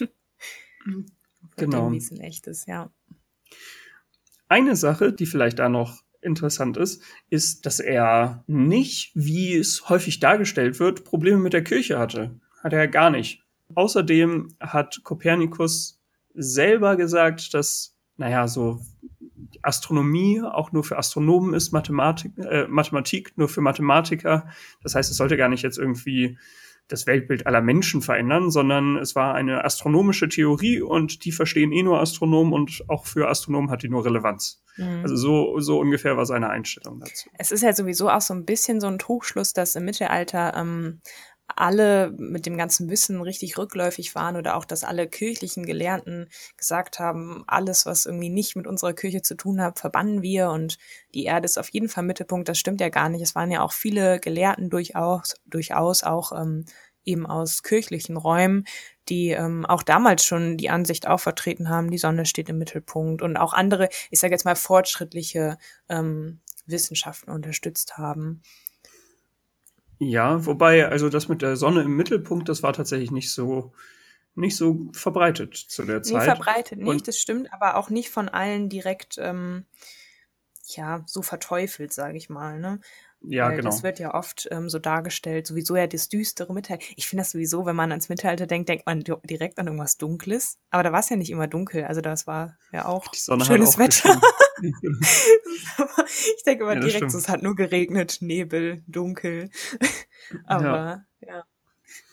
genau. 1.58 1.92
Wie 1.92 1.98
es 1.98 2.12
in 2.12 2.20
echt 2.20 2.48
ist, 2.48 2.68
ja. 2.68 2.92
Eine 4.48 4.76
Sache, 4.76 5.14
die 5.14 5.26
vielleicht 5.26 5.60
da 5.60 5.70
noch 5.70 6.04
interessant 6.22 6.78
ist, 6.78 7.02
ist, 7.30 7.66
dass 7.66 7.80
er 7.80 8.44
nicht, 8.48 9.12
wie 9.16 9.56
es 9.56 9.90
häufig 9.90 10.20
dargestellt 10.20 10.80
wird, 10.80 11.04
Probleme 11.04 11.38
mit 11.38 11.54
der 11.54 11.64
Kirche 11.64 11.98
hatte. 11.98 12.40
Hat 12.64 12.74
er 12.74 12.88
gar 12.88 13.10
nicht. 13.10 13.44
Außerdem 13.74 14.56
hat 14.60 15.02
Kopernikus 15.04 16.00
selber 16.34 16.96
gesagt, 16.96 17.54
dass, 17.54 17.96
naja, 18.18 18.48
so 18.48 18.82
Astronomie 19.64 20.42
auch 20.42 20.72
nur 20.72 20.84
für 20.84 20.98
Astronomen 20.98 21.54
ist, 21.54 21.72
Mathematik, 21.72 22.34
äh, 22.38 22.68
Mathematik 22.68 23.38
nur 23.38 23.50
für 23.50 23.62
Mathematiker. 23.62 24.48
Das 24.84 24.96
heißt, 24.96 25.12
es 25.12 25.18
sollte 25.18 25.38
gar 25.38 25.50
nicht 25.50 25.64
jetzt 25.64 25.78
irgendwie 25.78 26.38
das 26.92 27.08
Weltbild 27.08 27.48
aller 27.48 27.62
Menschen 27.62 28.02
verändern, 28.02 28.52
sondern 28.52 28.98
es 28.98 29.16
war 29.16 29.34
eine 29.34 29.64
astronomische 29.64 30.28
Theorie 30.28 30.82
und 30.82 31.26
die 31.26 31.32
verstehen 31.32 31.72
eh 31.72 31.84
nur 31.84 32.00
Astronomen 32.00 32.54
und 32.54 32.84
auch 32.88 33.06
für 33.06 33.30
Astronomen 33.30 33.72
hat 33.72 33.84
die 33.84 33.90
nur 33.90 34.06
Relevanz. 34.06 34.62
Mhm. 34.78 35.02
Also 35.04 35.16
so, 35.16 35.60
so 35.60 35.80
ungefähr 35.80 36.18
war 36.18 36.26
seine 36.26 36.50
Einstellung 36.50 37.00
dazu. 37.00 37.30
Es 37.38 37.52
ist 37.52 37.64
ja 37.64 37.74
sowieso 37.74 38.10
auch 38.10 38.22
so 38.22 38.34
ein 38.34 38.46
bisschen 38.46 38.82
so 38.82 38.88
ein 38.88 39.00
Trugschluss, 39.00 39.54
dass 39.54 39.76
im 39.76 39.86
Mittelalter 39.86 40.54
ähm, 40.56 41.02
alle 41.56 42.12
mit 42.18 42.46
dem 42.46 42.58
ganzen 42.58 42.90
Wissen 42.90 43.22
richtig 43.22 43.58
rückläufig 43.58 44.16
waren 44.16 44.36
oder 44.36 44.56
auch, 44.56 44.66
dass 44.66 44.84
alle 44.84 45.08
kirchlichen 45.08 45.66
Gelehrten 45.66 46.30
gesagt 46.58 47.00
haben, 47.00 47.44
alles, 47.48 47.86
was 47.86 48.06
irgendwie 48.06 48.30
nicht 48.30 48.56
mit 48.56 48.68
unserer 48.68 48.94
Kirche 48.94 49.22
zu 49.22 49.36
tun 49.36 49.62
hat, 49.62 49.80
verbannen 49.80 50.22
wir 50.22 50.50
und 50.50 50.78
die 51.14 51.26
Erde 51.26 51.46
ist 51.46 51.58
auf 51.58 51.70
jeden 51.70 51.90
Fall 51.90 52.04
Mittelpunkt. 52.04 52.50
Das 52.50 52.58
stimmt 52.58 52.82
ja 52.82 52.90
gar 52.90 53.10
nicht. 53.10 53.22
Es 53.22 53.36
waren 53.36 53.52
ja 53.52 53.62
auch 53.62 53.72
viele 53.72 54.20
Gelehrten 54.20 54.70
durchaus, 54.70 55.36
durchaus 55.46 56.04
auch 56.04 56.32
ähm, 56.32 56.66
eben 57.04 57.26
aus 57.26 57.64
kirchlichen 57.64 58.18
Räumen, 58.18 58.66
die 59.10 59.30
ähm, 59.30 59.66
auch 59.66 59.84
damals 59.84 60.26
schon 60.26 60.58
die 60.58 60.70
Ansicht 60.70 61.08
auch 61.08 61.20
vertreten 61.20 61.70
haben, 61.70 61.92
die 61.92 61.98
Sonne 61.98 62.26
steht 62.26 62.50
im 62.50 62.58
Mittelpunkt 62.58 63.22
und 63.22 63.38
auch 63.38 63.54
andere, 63.54 63.90
ich 64.10 64.20
sage 64.20 64.34
jetzt 64.34 64.46
mal, 64.46 64.56
fortschrittliche 64.56 65.58
ähm, 65.90 66.40
Wissenschaften 66.66 67.32
unterstützt 67.32 67.98
haben. 67.98 68.42
Ja, 70.04 70.48
wobei, 70.48 70.88
also 70.88 71.10
das 71.10 71.28
mit 71.28 71.44
der 71.44 71.56
Sonne 71.56 71.84
im 71.84 71.96
Mittelpunkt, 71.96 72.50
das 72.50 72.64
war 72.64 72.74
tatsächlich 72.74 73.12
nicht 73.12 73.32
so, 73.32 73.72
nicht 74.34 74.58
so 74.58 74.90
verbreitet 74.94 75.56
zu 75.56 75.84
der 75.84 76.02
Zeit. 76.02 76.14
Nee, 76.16 76.24
verbreitet 76.24 76.80
nicht, 76.80 76.88
Und 76.88 77.08
das 77.08 77.20
stimmt, 77.20 77.54
aber 77.54 77.76
auch 77.76 77.92
nicht 77.92 78.10
von 78.10 78.28
allen 78.28 78.68
direkt, 78.68 79.20
ähm, 79.20 79.68
ja, 80.66 81.04
so 81.06 81.22
verteufelt, 81.22 81.94
sage 81.94 82.18
ich 82.18 82.30
mal. 82.30 82.60
Ne? 82.60 82.80
Ja, 83.24 83.50
Weil 83.50 83.58
genau. 83.58 83.70
Das 83.70 83.84
wird 83.84 84.00
ja 84.00 84.16
oft 84.16 84.48
ähm, 84.52 84.68
so 84.68 84.80
dargestellt, 84.80 85.46
sowieso 85.46 85.76
ja 85.76 85.86
das 85.86 86.10
düstere 86.10 86.54
Mittelalter. 86.54 86.84
Ich 86.96 87.08
finde 87.08 87.22
das 87.22 87.32
sowieso, 87.32 87.66
wenn 87.68 87.76
man 87.76 87.92
ans 87.92 88.10
Mittelalter 88.10 88.48
denkt, 88.48 88.68
denkt 88.70 88.88
man 88.88 89.02
di- 89.02 89.14
direkt 89.30 89.60
an 89.60 89.68
irgendwas 89.68 89.98
Dunkles. 89.98 90.58
Aber 90.72 90.82
da 90.82 90.92
war 90.92 91.02
es 91.02 91.10
ja 91.10 91.18
nicht 91.18 91.30
immer 91.30 91.48
dunkel. 91.48 91.84
Also 91.86 92.02
das 92.02 92.26
war 92.26 92.58
ja 92.72 92.86
auch 92.86 93.06
schönes 93.14 93.78
hat 93.78 93.78
Wetter. 93.78 94.20
ich 96.36 96.44
denke 96.46 96.64
immer 96.64 96.74
Ja, 96.74 96.80
direkt, 96.80 96.96
stimmt. 96.98 97.14
es 97.14 97.30
hat 97.30 97.44
nur 97.44 97.56
geregnet, 97.56 98.18
Nebel, 98.22 98.84
dunkel. 98.88 99.52
Aber 100.46 101.06
ja. 101.20 101.46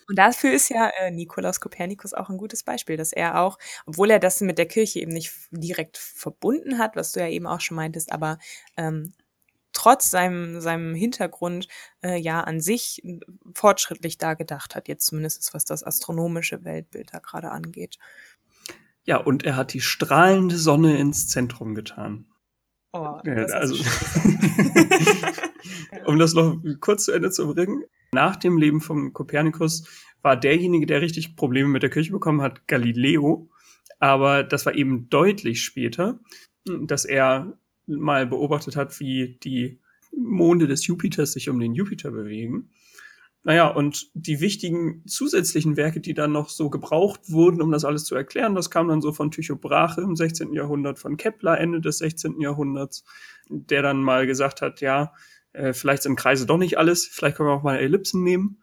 Und 0.09 0.19
dafür 0.19 0.53
ist 0.53 0.71
ja 0.71 0.91
äh, 1.01 1.11
Nikolaus 1.11 1.61
Kopernikus 1.61 2.15
auch 2.15 2.31
ein 2.31 2.39
gutes 2.39 2.63
Beispiel, 2.63 2.97
dass 2.97 3.13
er 3.13 3.41
auch, 3.41 3.59
obwohl 3.87 4.11
er 4.11 4.19
das 4.19 4.41
mit 4.41 4.57
der 4.59 4.67
Kirche 4.67 5.01
eben 5.01 5.13
nicht 5.13 5.33
direkt 5.51 5.99
verbunden 5.99 6.79
hat, 6.79 6.97
was 6.97 7.13
du 7.13 7.21
ja 7.21 7.29
eben 7.29 7.47
auch 7.47 7.61
schon 7.61 7.77
meintest, 7.77 8.11
aber 8.11 8.39
ähm, 8.79 9.13
trotz 9.79 10.11
seinem, 10.11 10.61
seinem 10.61 10.93
Hintergrund 10.93 11.69
äh, 12.03 12.19
ja 12.19 12.41
an 12.41 12.61
sich 12.61 13.01
fortschrittlich 13.55 14.19
da 14.19 14.35
gedacht 14.35 14.75
hat, 14.75 14.89
jetzt 14.89 15.07
zumindest 15.07 15.55
was 15.55 15.65
das 15.65 15.85
astronomische 15.85 16.65
Weltbild 16.65 17.15
da 17.15 17.21
gerade 17.21 17.53
angeht. 17.53 17.97
Ja, 19.05 19.19
und 19.19 19.45
er 19.45 19.55
hat 19.55 19.73
die 19.73 19.81
strahlende 19.81 20.57
Sonne 20.57 20.99
ins 20.99 21.29
Zentrum 21.29 21.77
getan. 21.77 22.27
Oh, 22.93 23.21
Ja, 23.25 23.37
das 23.37 23.53
also, 23.53 23.77
du 23.77 23.85
schön 23.85 24.39
um 26.07 26.19
das 26.19 26.35
noch 26.35 26.61
kurz 26.81 27.05
zu 27.05 27.13
Ende 27.13 27.31
zu 27.31 27.55
bringen. 27.55 27.85
Nach 28.13 28.35
dem 28.35 28.59
Leben 28.59 28.81
von 28.81 29.13
Kopernikus 29.13 29.87
war 30.23 30.37
derjenige, 30.37 30.87
der 30.87 31.03
richtig 31.03 31.37
Probleme 31.37 31.69
mit 31.69 31.85
der 31.85 31.91
Kirche 31.91 32.11
bekommen 32.11 32.43
hat, 32.43 32.67
Galileo. 32.67 33.49
Aber 34.01 34.43
das 34.43 34.67
war 34.67 34.75
eben 34.75 35.09
deutlich 35.09 35.63
später, 35.63 36.19
dass 36.65 37.05
er 37.05 37.57
mal 37.89 38.27
beobachtet 38.27 38.77
hat, 38.77 39.01
wie 39.01 39.39
die 39.43 39.81
Monde 40.17 40.67
des 40.67 40.87
Jupiters 40.87 41.33
sich 41.33 41.49
um 41.49 41.59
den 41.59 41.75
Jupiter 41.75 42.11
bewegen. 42.11 42.71
Naja, 43.45 43.69
und 43.69 44.11
die 44.15 44.41
wichtigen 44.41 45.07
zusätzlichen 45.07 45.77
Werke, 45.77 46.01
die 46.01 46.13
dann 46.13 46.33
noch 46.33 46.51
so 46.51 46.71
gebraucht 46.71 47.31
wurden, 47.31 47.63
um 47.63 47.71
das 47.71 47.85
alles 47.85 48.05
zu 48.05 48.15
erklären, 48.15 48.55
das 48.55 48.71
kam 48.71 48.89
dann 48.89 49.01
so 49.01 49.13
von 49.13 49.31
Tycho 49.31 49.57
Brahe 49.57 50.03
im 50.03 50.17
16. 50.17 50.53
Jahrhundert, 50.53 50.99
von 50.99 51.17
Kepler 51.17 51.59
Ende 51.59 51.81
des 51.81 51.99
16. 51.99 52.41
Jahrhunderts, 52.41 53.05
der 53.49 53.83
dann 53.83 54.03
mal 54.03 54.27
gesagt 54.27 54.61
hat, 54.61 54.81
ja, 54.81 55.15
äh, 55.53 55.73
vielleicht 55.73 56.03
sind 56.03 56.17
Kreise 56.17 56.47
doch 56.47 56.59
nicht 56.59 56.79
alles, 56.79 57.07
vielleicht 57.07 57.37
können 57.37 57.49
wir 57.49 57.55
auch 57.55 57.63
mal 57.63 57.79
Ellipsen 57.79 58.23
nehmen, 58.23 58.61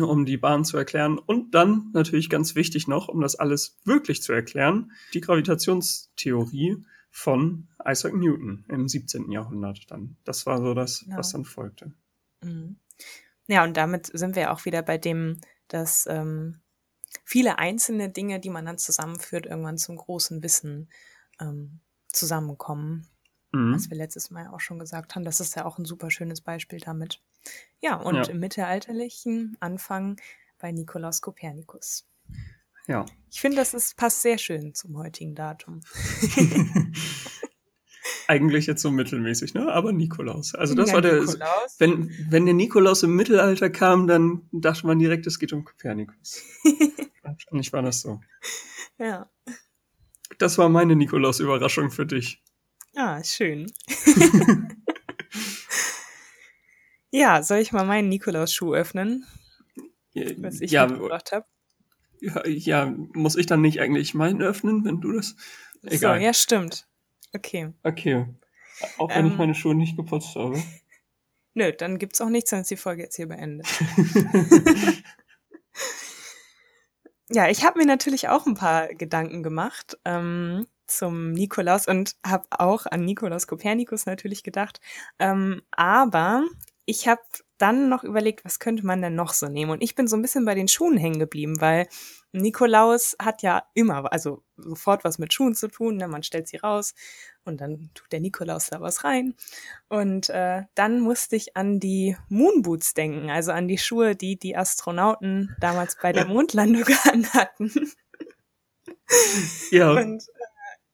um 0.00 0.24
die 0.24 0.36
Bahn 0.36 0.64
zu 0.64 0.76
erklären. 0.76 1.18
Und 1.18 1.54
dann 1.54 1.90
natürlich 1.92 2.30
ganz 2.30 2.54
wichtig 2.54 2.88
noch, 2.88 3.08
um 3.08 3.20
das 3.20 3.36
alles 3.36 3.78
wirklich 3.84 4.22
zu 4.22 4.32
erklären, 4.32 4.92
die 5.14 5.20
Gravitationstheorie 5.20 6.84
von 7.10 7.68
Isaac 7.86 8.14
Newton 8.14 8.64
im 8.68 8.88
17. 8.88 9.30
Jahrhundert 9.30 9.90
dann. 9.90 10.16
Das 10.24 10.46
war 10.46 10.58
so 10.58 10.74
das, 10.74 11.00
Genau. 11.00 11.16
was 11.18 11.32
dann 11.32 11.44
folgte. 11.44 11.92
Mhm. 12.42 12.78
Ja, 13.46 13.64
und 13.64 13.76
damit 13.76 14.06
sind 14.06 14.36
wir 14.36 14.52
auch 14.52 14.64
wieder 14.66 14.82
bei 14.82 14.98
dem, 14.98 15.40
dass 15.68 16.06
ähm, 16.08 16.60
viele 17.24 17.58
einzelne 17.58 18.10
Dinge, 18.10 18.40
die 18.40 18.50
man 18.50 18.66
dann 18.66 18.78
zusammenführt, 18.78 19.46
irgendwann 19.46 19.78
zum 19.78 19.96
großen 19.96 20.42
Wissen 20.42 20.90
ähm, 21.40 21.80
zusammenkommen. 22.08 23.08
Mhm. 23.52 23.74
Was 23.74 23.88
wir 23.88 23.96
letztes 23.96 24.30
Mal 24.30 24.48
auch 24.48 24.60
schon 24.60 24.78
gesagt 24.78 25.14
haben, 25.14 25.24
das 25.24 25.40
ist 25.40 25.56
ja 25.56 25.64
auch 25.64 25.78
ein 25.78 25.86
super 25.86 26.10
schönes 26.10 26.42
Beispiel 26.42 26.78
damit. 26.80 27.22
Ja, 27.80 27.96
und 27.96 28.16
Ja. 28.16 28.24
im 28.24 28.38
mittelalterlichen 28.40 29.56
Anfang 29.60 30.20
bei 30.58 30.70
Nikolaus 30.72 31.22
Kopernikus. 31.22 32.06
Ja. 32.88 33.04
Ich 33.30 33.40
finde, 33.40 33.58
das 33.58 33.74
ist, 33.74 33.96
passt 33.96 34.22
sehr 34.22 34.38
schön 34.38 34.74
zum 34.74 34.96
heutigen 34.96 35.34
Datum. 35.34 35.82
Eigentlich 38.26 38.66
jetzt 38.66 38.80
so 38.82 38.90
mittelmäßig, 38.90 39.52
ne? 39.54 39.70
Aber 39.72 39.92
Nikolaus. 39.92 40.54
Also 40.54 40.74
das 40.74 40.88
Ja, 40.88 40.94
war 40.94 41.02
der. 41.02 41.20
Nikolaus. 41.20 41.76
Wenn, 41.78 42.10
wenn 42.30 42.46
der 42.46 42.54
Nikolaus 42.54 43.02
im 43.02 43.14
Mittelalter 43.14 43.68
kam, 43.68 44.06
dann 44.06 44.48
dachte 44.52 44.86
man 44.86 44.98
direkt, 44.98 45.26
es 45.26 45.38
geht 45.38 45.52
um 45.52 45.64
Kopernikus. 45.64 46.42
Wahrscheinlich 47.22 47.72
war 47.72 47.82
das 47.82 48.00
so. 48.00 48.20
Ja. 48.98 49.30
Das 50.38 50.56
war 50.56 50.70
meine 50.70 50.96
Nikolaus-Überraschung 50.96 51.90
für 51.90 52.06
dich. 52.06 52.42
Ah, 52.96 53.22
schön. 53.22 53.70
ja, 57.10 57.42
soll 57.42 57.58
ich 57.58 57.72
mal 57.72 57.84
meinen 57.84 58.08
Nikolaus-Schuh 58.08 58.74
öffnen, 58.74 59.26
was 60.38 60.60
ich 60.60 60.70
ja, 60.70 60.86
mitgebracht 60.86 61.32
habe? 61.32 61.46
Ja, 62.20 62.46
ja, 62.46 62.94
muss 63.14 63.36
ich 63.36 63.46
dann 63.46 63.60
nicht 63.60 63.80
eigentlich 63.80 64.14
meinen 64.14 64.42
öffnen, 64.42 64.84
wenn 64.84 65.00
du 65.00 65.12
das. 65.12 65.36
Egal. 65.82 66.18
So, 66.18 66.24
ja, 66.24 66.34
stimmt. 66.34 66.86
Okay. 67.34 67.72
Okay. 67.82 68.26
Auch 68.98 69.10
wenn 69.10 69.26
Ähm. 69.26 69.32
ich 69.32 69.38
meine 69.38 69.54
Schuhe 69.54 69.74
nicht 69.74 69.96
geputzt 69.96 70.34
habe. 70.34 70.62
Nö, 71.54 71.72
dann 71.72 71.98
gibt's 71.98 72.20
auch 72.20 72.28
nichts, 72.28 72.50
dann 72.50 72.60
ist 72.60 72.70
die 72.70 72.76
Folge 72.76 73.02
jetzt 73.02 73.16
hier 73.16 73.26
beendet. 73.26 73.66
Ja, 77.30 77.48
ich 77.48 77.62
habe 77.62 77.78
mir 77.78 77.84
natürlich 77.84 78.28
auch 78.28 78.46
ein 78.46 78.54
paar 78.54 78.88
Gedanken 78.88 79.42
gemacht 79.42 79.98
ähm, 80.06 80.66
zum 80.86 81.32
Nikolaus 81.32 81.86
und 81.86 82.16
habe 82.24 82.46
auch 82.50 82.86
an 82.86 83.04
Nikolaus 83.04 83.46
Kopernikus 83.46 84.06
natürlich 84.06 84.42
gedacht. 84.42 84.80
Ähm, 85.18 85.60
aber 85.70 86.44
ich 86.88 87.06
habe 87.06 87.20
dann 87.58 87.90
noch 87.90 88.02
überlegt, 88.02 88.46
was 88.46 88.60
könnte 88.60 88.86
man 88.86 89.02
denn 89.02 89.14
noch 89.14 89.34
so 89.34 89.46
nehmen? 89.46 89.70
Und 89.70 89.82
ich 89.82 89.94
bin 89.94 90.08
so 90.08 90.16
ein 90.16 90.22
bisschen 90.22 90.46
bei 90.46 90.54
den 90.54 90.68
Schuhen 90.68 90.96
hängen 90.96 91.18
geblieben, 91.18 91.60
weil 91.60 91.86
Nikolaus 92.32 93.14
hat 93.20 93.42
ja 93.42 93.64
immer, 93.74 94.10
also 94.10 94.42
sofort 94.56 95.04
was 95.04 95.18
mit 95.18 95.34
Schuhen 95.34 95.54
zu 95.54 95.68
tun. 95.68 95.98
Ne? 95.98 96.08
Man 96.08 96.22
stellt 96.22 96.48
sie 96.48 96.56
raus 96.56 96.94
und 97.44 97.60
dann 97.60 97.90
tut 97.92 98.10
der 98.10 98.20
Nikolaus 98.20 98.68
da 98.68 98.80
was 98.80 99.04
rein. 99.04 99.34
Und 99.88 100.30
äh, 100.30 100.62
dann 100.74 101.00
musste 101.00 101.36
ich 101.36 101.58
an 101.58 101.78
die 101.78 102.16
Moonboots 102.30 102.94
denken, 102.94 103.28
also 103.28 103.52
an 103.52 103.68
die 103.68 103.78
Schuhe, 103.78 104.16
die 104.16 104.38
die 104.38 104.56
Astronauten 104.56 105.54
damals 105.60 105.98
bei 106.00 106.12
der 106.14 106.24
Mondlandung 106.24 106.84
hatten. 107.34 107.92
ja, 109.70 109.90
Und 109.92 110.22
äh, 110.22 110.44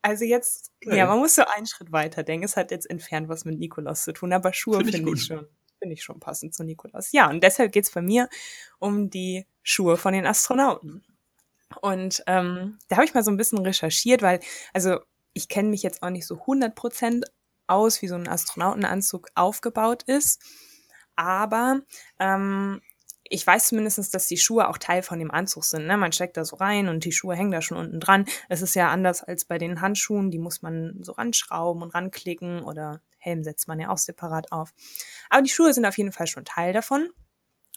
also 0.03 0.25
jetzt, 0.25 0.73
Okay. 0.85 0.99
ja, 0.99 1.07
man 1.07 1.19
muss 1.19 1.35
so 1.35 1.45
einen 1.45 1.67
Schritt 1.67 1.93
weiter 1.93 2.23
denken. 2.23 2.45
Es 2.45 2.57
hat 2.57 2.71
jetzt 2.71 2.91
entfernt 2.91 3.29
was 3.29 3.45
mit 3.45 3.59
Nikolaus 3.59 4.03
zu 4.03 4.13
tun, 4.13 4.33
aber 4.33 4.53
Schuhe 4.53 4.79
Find 4.79 4.91
ich 4.91 4.97
finde 4.97 5.13
ich, 5.15 5.25
schon, 5.25 5.47
finde 5.85 5.95
ich 5.95 6.03
schon 6.03 6.19
passend 6.19 6.55
zu 6.55 6.65
Nikolaus. 6.65 7.13
Ja, 7.13 7.29
und 7.29 7.43
deshalb 7.43 7.71
geht's 7.71 7.91
bei 7.91 8.01
mir 8.01 8.31
um 8.79 9.11
die 9.11 9.47
Schuhe 9.63 9.99
von 9.99 10.15
den 10.15 10.25
Astronauten. 10.25 11.05
Und 11.83 12.23
ähm, 12.27 12.79
da 12.89 12.97
habe 12.97 13.05
ich 13.05 13.13
mal 13.13 13.23
so 13.23 13.31
ein 13.31 13.37
bisschen 13.37 13.59
recherchiert, 13.59 14.23
weil, 14.23 14.41
also 14.73 15.01
ich 15.35 15.49
kenne 15.49 15.69
mich 15.69 15.83
jetzt 15.83 16.03
auch 16.03 16.09
nicht 16.09 16.27
so 16.27 16.37
100% 16.37 17.25
aus, 17.67 18.01
wie 18.01 18.09
so 18.09 18.15
ein 18.15 18.29
Astronautenanzug 18.29 19.29
aufgebaut 19.35 20.05
ist. 20.05 20.41
Aber 21.17 21.83
ähm, 22.19 22.81
ich 23.25 23.47
weiß 23.47 23.67
zumindest, 23.67 24.15
dass 24.15 24.27
die 24.27 24.39
Schuhe 24.39 24.69
auch 24.69 24.79
Teil 24.79 25.03
von 25.03 25.19
dem 25.19 25.31
Anzug 25.31 25.65
sind. 25.65 25.87
Ne? 25.87 25.99
Man 25.99 26.13
steckt 26.13 26.39
da 26.39 26.47
so 26.47 26.57
rein 26.57 26.89
und 26.89 27.05
die 27.05 27.13
Schuhe 27.13 27.37
hängen 27.37 27.51
da 27.51 27.61
schon 27.61 27.77
unten 27.77 28.01
dran. 28.01 28.25
Es 28.49 28.63
ist 28.63 28.75
ja 28.75 28.89
anders 28.89 29.23
als 29.23 29.45
bei 29.45 29.59
den 29.59 29.83
Handschuhen. 29.83 30.31
Die 30.31 30.39
muss 30.39 30.63
man 30.63 30.97
so 31.03 31.13
ranschrauben 31.13 31.83
und 31.83 31.91
ranklicken 31.91 32.63
oder 32.63 33.03
Helm 33.25 33.43
setzt 33.43 33.69
man 33.69 33.81
ja 33.81 33.91
auch 33.91 33.99
separat 33.99 34.53
auf. 34.53 34.73
Aber 35.31 35.43
die 35.43 35.51
Schuhe 35.51 35.73
sind 35.73 35.87
auf 35.87 35.99
jeden 35.99 36.13
Fall 36.13 36.27
schon 36.27 36.45
Teil 36.45 36.73
davon. 36.73 37.09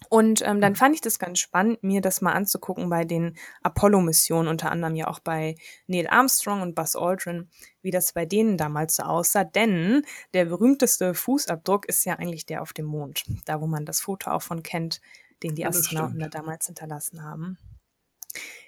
Und 0.09 0.43
ähm, 0.45 0.61
dann 0.61 0.75
fand 0.75 0.93
ich 0.93 1.01
das 1.01 1.17
ganz 1.17 1.39
spannend, 1.39 1.81
mir 1.81 2.01
das 2.01 2.21
mal 2.21 2.33
anzugucken 2.33 2.87
bei 2.89 3.03
den 3.03 3.35
Apollo-Missionen, 3.63 4.47
unter 4.47 4.71
anderem 4.71 4.95
ja 4.95 5.07
auch 5.07 5.19
bei 5.19 5.55
Neil 5.87 6.07
Armstrong 6.07 6.61
und 6.61 6.75
Buzz 6.75 6.95
Aldrin, 6.95 7.49
wie 7.81 7.89
das 7.89 8.13
bei 8.13 8.25
denen 8.25 8.57
damals 8.57 8.95
so 8.95 9.03
aussah. 9.03 9.43
Denn 9.43 10.03
der 10.33 10.45
berühmteste 10.45 11.15
Fußabdruck 11.15 11.87
ist 11.87 12.05
ja 12.05 12.13
eigentlich 12.13 12.45
der 12.45 12.61
auf 12.61 12.73
dem 12.73 12.85
Mond, 12.85 13.23
da 13.45 13.59
wo 13.59 13.65
man 13.65 13.85
das 13.85 14.01
Foto 14.01 14.29
auch 14.29 14.43
von 14.43 14.61
kennt, 14.61 15.01
den 15.41 15.55
die 15.55 15.65
Astronauten 15.65 16.19
da 16.19 16.27
damals 16.29 16.67
hinterlassen 16.67 17.23
haben. 17.23 17.57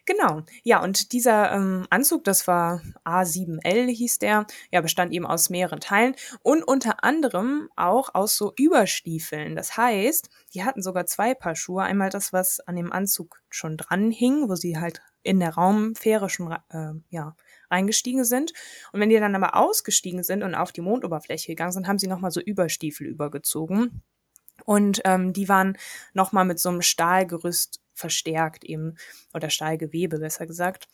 Genau, 0.09 0.41
ja, 0.63 0.81
und 0.81 1.11
dieser 1.11 1.51
ähm, 1.51 1.85
Anzug, 1.91 2.23
das 2.23 2.47
war 2.47 2.81
A7L 3.05 3.95
hieß 3.95 4.17
der, 4.17 4.47
ja, 4.71 4.81
bestand 4.81 5.13
eben 5.13 5.27
aus 5.27 5.51
mehreren 5.51 5.79
Teilen 5.79 6.15
und 6.41 6.63
unter 6.63 7.03
anderem 7.03 7.69
auch 7.75 8.15
aus 8.15 8.35
so 8.35 8.51
Überstiefeln. 8.57 9.55
Das 9.55 9.77
heißt, 9.77 10.31
die 10.55 10.63
hatten 10.63 10.81
sogar 10.81 11.05
zwei 11.05 11.35
Paar 11.35 11.55
Schuhe. 11.55 11.83
Einmal 11.83 12.09
das, 12.09 12.33
was 12.33 12.59
an 12.61 12.75
dem 12.75 12.91
Anzug 12.91 13.43
schon 13.51 13.77
dran 13.77 14.09
hing, 14.09 14.49
wo 14.49 14.55
sie 14.55 14.79
halt 14.79 14.99
in 15.21 15.39
der 15.39 15.53
Raumfähre 15.53 16.27
schon 16.27 16.53
äh, 16.69 16.93
ja, 17.09 17.35
eingestiegen 17.69 18.23
sind. 18.23 18.53
Und 18.91 19.01
wenn 19.01 19.09
die 19.09 19.19
dann 19.19 19.35
aber 19.35 19.55
ausgestiegen 19.55 20.23
sind 20.23 20.41
und 20.41 20.55
auf 20.55 20.71
die 20.71 20.81
Mondoberfläche 20.81 21.51
gegangen 21.51 21.71
sind, 21.71 21.87
haben 21.87 21.99
sie 21.99 22.07
nochmal 22.07 22.31
so 22.31 22.41
Überstiefel 22.41 23.05
übergezogen. 23.05 24.01
Und 24.65 25.01
ähm, 25.05 25.33
die 25.33 25.49
waren 25.49 25.77
nochmal 26.13 26.45
mit 26.45 26.59
so 26.59 26.69
einem 26.69 26.81
Stahlgerüst 26.81 27.79
verstärkt 27.99 28.63
eben, 28.63 28.95
oder 29.33 29.49
Stahlgewebe 29.49 30.19
besser 30.19 30.47
gesagt, 30.47 30.87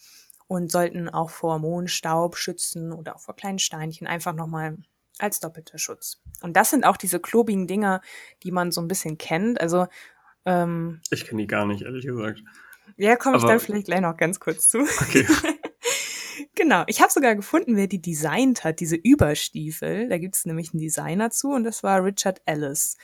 und 0.48 0.72
sollten 0.72 1.10
auch 1.10 1.30
vor 1.30 1.60
Mondstaub 1.60 2.38
schützen 2.38 2.92
oder 2.92 3.16
auch 3.16 3.22
vor 3.22 3.36
kleinen 3.36 3.60
Steinchen, 3.60 4.08
einfach 4.08 4.34
nochmal 4.34 4.78
als 5.18 5.40
doppelter 5.40 5.78
Schutz. 5.78 6.22
Und 6.42 6.56
das 6.56 6.70
sind 6.70 6.86
auch 6.86 6.98
diese 6.98 7.20
klobigen 7.20 7.68
Dinger, 7.68 8.02
die 8.44 8.52
man 8.52 8.72
so 8.72 8.82
ein 8.82 8.88
bisschen 8.88 9.18
kennt. 9.18 9.60
Also, 9.60 9.88
ähm, 10.46 11.02
ich 11.10 11.26
kenne 11.26 11.42
die 11.42 11.48
gar 11.48 11.66
nicht, 11.66 11.84
ehrlich 11.84 12.06
gesagt. 12.06 12.44
ja, 12.98 13.16
komme 13.16 13.38
ich 13.38 13.44
dann 13.44 13.60
vielleicht 13.60 13.86
gleich 13.86 14.02
noch 14.02 14.18
ganz 14.18 14.40
kurz 14.40 14.70
zu. 14.70 14.80
Okay. 14.82 15.26
Genau, 16.56 16.84
ich 16.88 17.02
habe 17.02 17.12
sogar 17.12 17.36
gefunden, 17.36 17.76
wer 17.76 17.88
die 17.88 18.02
designt 18.02 18.64
hat, 18.64 18.80
diese 18.80 18.96
Überstiefel. 18.96 20.08
Da 20.10 20.18
gibt 20.18 20.36
es 20.36 20.46
nämlich 20.46 20.74
einen 20.74 20.80
Designer 20.80 21.30
zu 21.30 21.52
und 21.52 21.64
das 21.64 21.84
war 21.84 22.04
Richard 22.04 22.42
Ellis. 22.46 22.98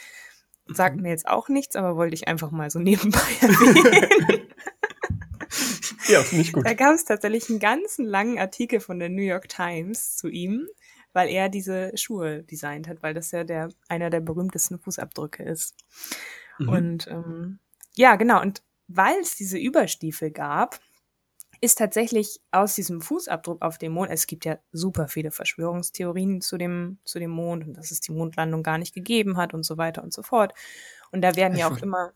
Sagt 0.73 0.97
mir 0.97 1.09
jetzt 1.09 1.27
auch 1.27 1.49
nichts, 1.49 1.75
aber 1.75 1.95
wollte 1.95 2.15
ich 2.15 2.27
einfach 2.27 2.51
mal 2.51 2.69
so 2.69 2.79
nebenbei 2.79 3.19
erwähnen. 3.41 4.47
ja, 6.07 6.21
finde 6.21 6.41
ich 6.43 6.53
gut. 6.53 6.65
Da 6.65 6.73
gab 6.73 6.95
es 6.95 7.05
tatsächlich 7.05 7.49
einen 7.49 7.59
ganzen 7.59 8.05
langen 8.05 8.39
Artikel 8.39 8.79
von 8.79 8.99
der 8.99 9.09
New 9.09 9.21
York 9.21 9.49
Times 9.49 10.15
zu 10.17 10.27
ihm, 10.27 10.67
weil 11.13 11.29
er 11.29 11.49
diese 11.49 11.91
Schuhe 11.95 12.43
designt 12.43 12.87
hat, 12.87 13.03
weil 13.03 13.13
das 13.13 13.31
ja 13.31 13.43
der 13.43 13.69
einer 13.87 14.09
der 14.09 14.21
berühmtesten 14.21 14.79
Fußabdrücke 14.79 15.43
ist. 15.43 15.75
Mhm. 16.57 16.69
Und 16.69 17.07
ähm, 17.07 17.59
ja, 17.95 18.15
genau. 18.15 18.41
Und 18.41 18.63
weil 18.87 19.19
es 19.21 19.35
diese 19.35 19.57
Überstiefel 19.57 20.31
gab, 20.31 20.79
ist 21.61 21.77
tatsächlich 21.77 22.41
aus 22.49 22.73
diesem 22.73 23.01
Fußabdruck 23.01 23.61
auf 23.61 23.77
dem 23.77 23.93
Mond, 23.93 24.09
es 24.11 24.25
gibt 24.25 24.45
ja 24.45 24.57
super 24.71 25.07
viele 25.07 25.29
Verschwörungstheorien 25.29 26.41
zu 26.41 26.57
dem, 26.57 26.97
zu 27.05 27.19
dem 27.19 27.29
Mond 27.29 27.67
und 27.67 27.77
dass 27.77 27.91
es 27.91 28.01
die 28.01 28.11
Mondlandung 28.11 28.63
gar 28.63 28.79
nicht 28.79 28.95
gegeben 28.95 29.37
hat 29.37 29.53
und 29.53 29.63
so 29.63 29.77
weiter 29.77 30.03
und 30.03 30.11
so 30.11 30.23
fort. 30.23 30.53
Und 31.11 31.21
da 31.21 31.35
werden 31.35 31.53
ich 31.53 31.59
ja 31.59 31.69
auch 31.69 31.77
immer, 31.77 32.13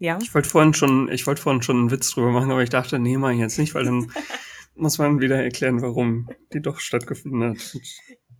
ja. 0.00 0.18
Ich 0.20 0.34
wollte 0.34 0.48
vorhin 0.48 0.74
schon, 0.74 1.08
ich 1.10 1.26
wollte 1.28 1.40
vorhin 1.40 1.62
schon 1.62 1.76
einen 1.76 1.90
Witz 1.92 2.10
drüber 2.10 2.32
machen, 2.32 2.50
aber 2.50 2.62
ich 2.62 2.70
dachte, 2.70 2.98
nee, 2.98 3.16
mach 3.16 3.30
ich 3.30 3.38
jetzt 3.38 3.58
nicht, 3.58 3.74
weil 3.74 3.84
dann 3.84 4.12
muss 4.74 4.98
man 4.98 5.20
wieder 5.20 5.42
erklären, 5.42 5.80
warum 5.80 6.28
die 6.52 6.60
doch 6.60 6.80
stattgefunden 6.80 7.50
hat. 7.50 7.78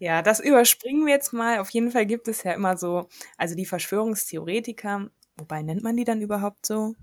Ja, 0.00 0.22
das 0.22 0.40
überspringen 0.40 1.06
wir 1.06 1.14
jetzt 1.14 1.32
mal. 1.32 1.58
Auf 1.60 1.70
jeden 1.70 1.92
Fall 1.92 2.06
gibt 2.06 2.26
es 2.26 2.42
ja 2.42 2.52
immer 2.52 2.76
so, 2.76 3.08
also 3.36 3.54
die 3.54 3.66
Verschwörungstheoretiker, 3.66 5.08
wobei 5.36 5.62
nennt 5.62 5.84
man 5.84 5.96
die 5.96 6.04
dann 6.04 6.20
überhaupt 6.20 6.66
so? 6.66 6.94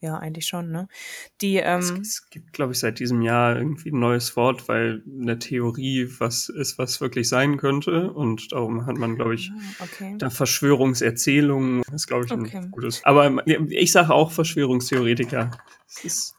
Ja, 0.00 0.16
eigentlich 0.16 0.46
schon, 0.46 0.70
ne? 0.70 0.86
Die, 1.40 1.56
ähm, 1.56 1.80
es, 1.80 1.90
es 1.90 2.30
gibt, 2.30 2.52
glaube 2.52 2.72
ich, 2.72 2.78
seit 2.78 3.00
diesem 3.00 3.20
Jahr 3.20 3.56
irgendwie 3.56 3.90
ein 3.90 3.98
neues 3.98 4.36
Wort, 4.36 4.68
weil 4.68 5.02
eine 5.20 5.40
Theorie 5.40 6.08
was 6.18 6.48
ist, 6.48 6.78
was 6.78 7.00
wirklich 7.00 7.28
sein 7.28 7.56
könnte. 7.56 8.12
Und 8.12 8.52
darum 8.52 8.86
hat 8.86 8.96
man, 8.96 9.16
glaube 9.16 9.34
ich, 9.34 9.50
ah, 9.50 9.84
okay. 9.84 10.14
da 10.18 10.30
Verschwörungserzählungen, 10.30 11.82
ist, 11.92 12.06
glaube 12.06 12.26
ich, 12.26 12.32
okay. 12.32 12.58
ein 12.58 12.70
gutes. 12.70 13.04
Aber 13.04 13.44
ich 13.46 13.90
sage 13.90 14.14
auch 14.14 14.30
Verschwörungstheoretiker. 14.30 15.50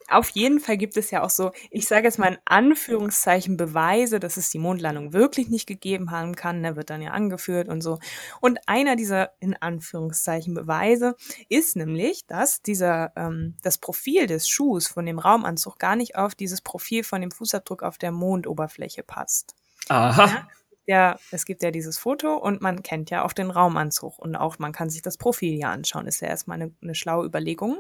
Auf 0.10 0.30
jeden 0.30 0.60
Fall 0.60 0.78
gibt 0.78 0.96
es 0.96 1.10
ja 1.10 1.24
auch 1.24 1.30
so, 1.32 1.52
ich 1.72 1.88
sage 1.88 2.06
jetzt 2.06 2.20
mal 2.20 2.34
in 2.34 2.38
Anführungszeichen 2.46 3.58
Beweise, 3.58 4.20
dass 4.20 4.38
es 4.38 4.52
die 4.52 4.60
Mondlandung 4.60 5.12
wirklich 5.12 5.50
nicht 5.50 5.66
gegeben 5.66 6.12
haben 6.12 6.36
kann. 6.36 6.62
Der 6.62 6.76
wird 6.76 6.92
dann 6.92 7.02
ja 7.02 7.12
angeführt 7.12 7.68
und 7.68 7.82
so. 7.82 7.98
Und 8.42 8.60
einer 8.68 8.96
dieser 8.96 9.32
in 9.40 9.56
Anführungszeichen 9.56 10.54
Beweise 10.54 11.16
ist 11.50 11.76
nämlich, 11.76 12.28
dass 12.28 12.62
dieser 12.62 13.12
ähm, 13.16 13.56
das 13.64 13.80
Profil 13.80 14.28
des 14.28 14.48
Schuhs 14.48 14.88
von 14.88 15.06
dem 15.06 15.18
Raumanzug 15.18 15.80
gar 15.80 15.96
nicht 15.96 16.16
auf 16.16 16.36
dieses 16.36 16.62
Profil 16.62 17.04
von 17.04 17.22
dem 17.22 17.32
Fußabdruck 17.32 17.82
auf 17.82 17.98
der 17.98 18.12
Mondoberfläche 18.12 19.02
passt. 19.02 19.56
Aha. 19.90 20.26
Ja? 20.26 20.48
ja, 20.86 21.20
es 21.32 21.46
gibt 21.46 21.64
ja 21.64 21.72
dieses 21.72 21.98
Foto 21.98 22.36
und 22.36 22.62
man 22.62 22.84
kennt 22.84 23.10
ja 23.10 23.26
auch 23.26 23.34
den 23.34 23.50
Raumanzug 23.50 24.20
und 24.20 24.36
auch 24.36 24.60
man 24.60 24.74
kann 24.74 24.92
sich 24.92 25.02
das 25.02 25.18
Profil 25.18 25.58
ja 25.58 25.72
anschauen. 25.72 26.06
Ist 26.06 26.22
ja 26.22 26.28
erstmal 26.28 26.62
eine, 26.62 26.72
eine 26.82 26.94
schlaue 26.94 27.26
Überlegung. 27.26 27.80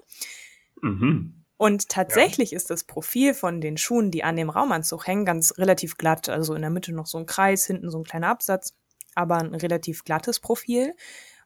Mhm. 0.82 1.46
Und 1.60 1.90
tatsächlich 1.90 2.52
ja. 2.52 2.56
ist 2.56 2.70
das 2.70 2.86
Profil 2.86 3.34
von 3.34 3.60
den 3.60 3.76
Schuhen, 3.76 4.12
die 4.12 4.24
an 4.24 4.38
dem 4.38 4.50
Raumanzug 4.50 5.06
hängen, 5.06 5.26
ganz 5.26 5.58
relativ 5.58 5.98
glatt. 5.98 6.30
Also 6.30 6.56
in 6.56 6.62
der 6.62 6.70
Mitte 6.70 6.94
noch 6.94 7.06
so 7.06 7.18
ein 7.18 7.26
Kreis, 7.26 7.66
hinten 7.66 7.92
so 7.92 7.98
ein 7.98 8.06
kleiner 8.06 8.30
Absatz, 8.30 8.78
aber 9.14 9.40
ein 9.40 9.54
relativ 9.54 10.06
glattes 10.06 10.40
Profil. 10.40 10.96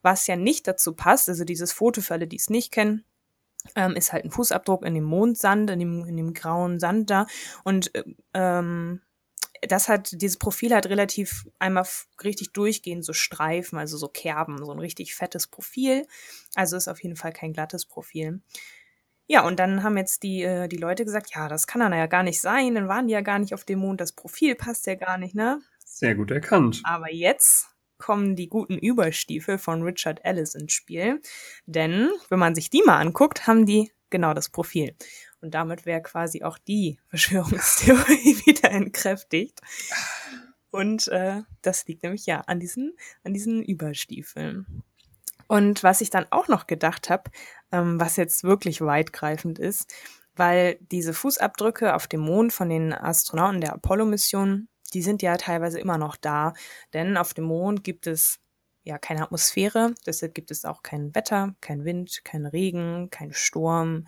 Was 0.04 0.28
ja 0.28 0.36
nicht 0.36 0.68
dazu 0.68 0.94
passt, 0.94 1.30
also 1.30 1.46
dieses 1.46 1.74
Foto 1.74 2.02
für 2.02 2.14
alle, 2.14 2.28
die 2.28 2.36
es 2.36 2.52
nicht 2.52 2.72
kennen, 2.72 3.04
ähm, 3.76 3.96
ist 3.96 4.14
halt 4.14 4.24
ein 4.24 4.30
Fußabdruck 4.30 4.86
in 4.86 4.94
dem 4.94 5.04
Mondsand, 5.04 5.72
in 5.72 5.80
dem, 5.80 6.06
in 6.06 6.16
dem 6.16 6.36
grauen 6.36 6.80
Sand 6.80 7.10
da. 7.10 7.26
Und 7.64 7.92
ähm, 8.36 9.02
das 9.68 9.90
hat, 9.90 10.22
dieses 10.22 10.38
Profil 10.38 10.76
hat 10.76 10.86
relativ 10.86 11.48
einmal 11.58 11.88
richtig 12.24 12.54
durchgehend 12.54 13.04
so 13.04 13.14
Streifen, 13.14 13.80
also 13.80 13.98
so 13.98 14.10
Kerben, 14.10 14.64
so 14.64 14.72
ein 14.72 14.80
richtig 14.80 15.16
fettes 15.16 15.48
Profil. 15.48 16.06
Also 16.54 16.78
ist 16.78 16.88
auf 16.88 17.02
jeden 17.02 17.16
Fall 17.16 17.34
kein 17.34 17.54
glattes 17.54 17.88
Profil. 17.88 18.44
Ja, 19.28 19.46
und 19.46 19.60
dann 19.60 19.84
haben 19.84 19.98
jetzt 19.98 20.24
die, 20.24 20.44
äh, 20.44 20.68
die 20.68 20.78
Leute 20.78 21.06
gesagt, 21.06 21.34
ja, 21.34 21.48
das 21.48 21.68
kann 21.68 21.80
dann 21.80 21.94
ja 21.94 22.08
gar 22.08 22.24
nicht 22.24 22.42
sein, 22.42 22.76
dann 22.76 22.88
waren 22.88 23.08
die 23.08 23.14
ja 23.14 23.22
gar 23.22 23.40
nicht 23.40 23.54
auf 23.54 23.64
dem 23.64 23.80
Mond, 23.80 24.02
das 24.02 24.12
Profil 24.12 24.56
passt 24.56 24.86
ja 24.88 24.96
gar 24.96 25.18
nicht, 25.18 25.36
ne? 25.36 25.62
Sehr 25.86 26.16
gut 26.16 26.32
erkannt. 26.32 26.82
Aber 26.84 27.12
jetzt 27.12 27.68
kommen 27.98 28.36
die 28.36 28.50
guten 28.50 28.78
Überstiefel 28.78 29.58
von 29.58 29.82
Richard 29.84 30.20
Ellis 30.26 30.56
ins 30.56 30.74
Spiel. 30.74 31.22
Denn, 31.66 32.10
wenn 32.30 32.40
man 32.40 32.54
sich 32.54 32.70
die 32.70 32.84
mal 32.84 33.00
anguckt, 33.00 33.48
haben 33.48 33.66
die 33.66 33.92
genau 34.10 34.34
das 34.34 34.50
Profil. 34.50 34.96
Und 35.40 35.54
damit 35.54 35.86
wäre 35.86 36.02
quasi 36.02 36.44
auch 36.44 36.58
die 36.58 37.00
Verschwörungstheorie 37.10 38.38
wieder 38.46 38.72
entkräftigt. 38.72 39.62
Und 40.70 41.08
äh, 41.10 41.44
das 41.62 41.86
liegt 41.88 42.04
nämlich 42.04 42.26
ja 42.26 42.42
an 42.42 42.60
diesen, 42.60 42.98
an 43.24 43.34
diesen 43.34 43.64
Überstiefeln. 43.64 44.84
Und 45.48 45.84
was 45.84 46.02
ich 46.02 46.10
dann 46.10 46.26
auch 46.30 46.48
noch 46.48 46.68
gedacht 46.68 47.10
habe, 47.10 47.32
ähm, 47.72 48.00
was 48.00 48.16
jetzt 48.16 48.44
wirklich 48.44 48.82
weitgreifend 48.82 49.60
ist, 49.60 49.94
weil 50.36 50.78
diese 50.92 51.14
Fußabdrücke 51.14 51.96
auf 51.96 52.08
dem 52.08 52.22
Mond 52.22 52.54
von 52.54 52.70
den 52.70 52.94
Astronauten 52.94 53.62
der 53.62 53.74
Apollo-Mission, 53.74 54.68
die 54.94 55.02
sind 55.02 55.22
ja 55.22 55.38
teilweise 55.38 55.80
immer 55.80 55.98
noch 55.98 56.16
da, 56.16 56.54
denn 56.94 57.18
auf 57.18 57.34
dem 57.34 57.46
Mond 57.46 57.84
gibt 57.84 58.08
es 58.08 58.40
ja 58.84 58.98
keine 58.98 59.24
Atmosphäre, 59.24 59.94
deshalb 60.06 60.36
gibt 60.36 60.52
es 60.52 60.66
auch 60.66 60.84
kein 60.84 61.16
Wetter, 61.16 61.56
kein 61.62 61.86
Wind, 61.86 62.22
kein 62.24 62.46
Regen, 62.46 63.10
kein 63.10 63.34
Sturm, 63.34 64.06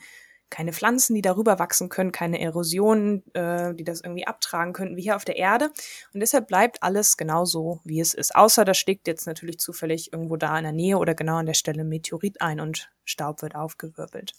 keine 0.56 0.72
Pflanzen, 0.72 1.16
die 1.16 1.22
darüber 1.22 1.60
wachsen 1.60 1.90
können, 1.90 2.14
keine 2.14 2.40
Erosionen, 2.40 3.24
äh, 3.34 3.76
die 3.76 3.84
das 3.84 4.00
irgendwie 4.00 4.26
abtragen 4.26 4.72
könnten, 4.72 4.96
wie 4.96 5.02
hier 5.02 5.18
auf 5.18 5.26
der 5.26 5.36
Erde. 5.36 5.70
Und 6.14 6.22
deshalb 6.22 6.48
bleibt 6.48 6.82
alles 6.82 7.18
genau 7.18 7.44
so, 7.44 7.82
wie 7.84 8.00
es 8.00 8.14
ist. 8.14 8.34
Außer 8.34 8.64
da 8.64 8.74
schlägt 8.74 9.06
jetzt 9.06 9.28
natürlich 9.28 9.60
zufällig 9.60 10.14
irgendwo 10.14 10.38
da 10.38 10.58
in 10.58 10.64
der 10.64 10.72
Nähe 10.72 10.98
oder 10.98 11.14
genau 11.14 11.36
an 11.36 11.46
der 11.46 11.56
Stelle 11.56 11.84
Meteorit 11.84 12.40
ein 12.40 12.62
und 12.62 12.90
Staub 13.04 13.42
wird 13.42 13.54
aufgewirbelt. 13.54 14.32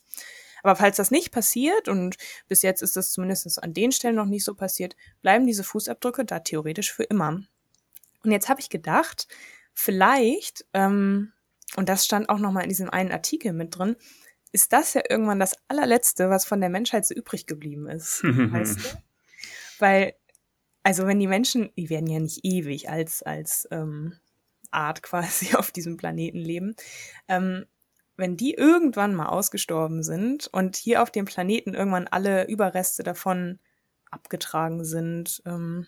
Aber 0.63 0.75
falls 0.75 0.97
das 0.97 1.11
nicht 1.11 1.33
passiert, 1.33 1.87
und 1.87 2.17
bis 2.49 2.63
jetzt 2.63 2.81
ist 2.81 2.97
das 2.97 3.13
zumindest 3.13 3.63
an 3.63 3.75
den 3.75 3.93
Stellen 3.93 4.17
noch 4.17 4.25
nicht 4.25 4.45
so 4.45 4.55
passiert, 4.55 4.97
bleiben 5.21 5.47
diese 5.47 5.65
Fußabdrücke 5.65 6.25
da 6.25 6.41
theoretisch 6.41 6.95
für 6.95 7.05
immer. 7.05 7.43
Und 8.25 8.31
jetzt 8.31 8.49
habe 8.49 8.61
ich 8.61 8.71
gedacht, 8.71 9.29
vielleicht, 9.75 10.65
ähm, 10.73 11.35
und 11.77 11.91
das 11.91 12.07
stand 12.07 12.31
auch 12.31 12.39
nochmal 12.39 12.63
in 12.63 12.71
diesem 12.71 12.89
einen 12.89 13.13
Artikel 13.13 13.53
mit 13.53 13.77
drin, 13.77 13.97
ist 14.57 14.73
das 14.73 14.95
ja 14.95 15.03
irgendwann 15.07 15.39
das 15.39 15.55
allerletzte, 15.69 16.31
was 16.31 16.47
von 16.47 16.63
der 16.63 16.71
Menschheit 16.71 17.05
so 17.05 17.15
übrig 17.15 17.47
geblieben 17.47 17.89
ist. 17.89 18.25
weißt 18.25 18.79
du? 18.79 18.99
Weil, 19.79 20.15
also 20.83 21.07
wenn 21.07 21.21
die 21.21 21.27
Menschen, 21.27 21.71
die 21.77 21.91
werden 21.91 22.09
ja 22.09 22.19
nicht 22.19 22.41
ewig 22.43 22.89
als, 22.89 23.23
als 23.23 23.69
ähm, 23.71 24.15
Art 24.71 25.03
quasi 25.03 25.55
auf 25.57 25.71
diesem 25.71 25.99
Planeten 25.99 26.39
leben, 26.39 26.75
ähm, 27.29 27.67
wenn 28.17 28.39
die 28.39 28.55
irgendwann 28.55 29.15
mal 29.15 29.27
ausgestorben 29.27 30.03
sind 30.03 30.47
und 30.47 30.77
hier 30.77 31.03
auf 31.03 31.11
dem 31.11 31.27
Planeten 31.27 31.75
irgendwann 31.75 32.09
alle 32.09 32.49
Überreste 32.49 33.03
davon 33.03 33.59
abgetragen 34.11 34.87
sind, 34.87 35.43
ähm, 35.45 35.87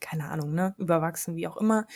keine 0.00 0.30
Ahnung, 0.30 0.54
ne, 0.54 0.74
überwachsen, 0.78 1.36
wie 1.36 1.46
auch 1.46 1.58
immer, 1.58 1.86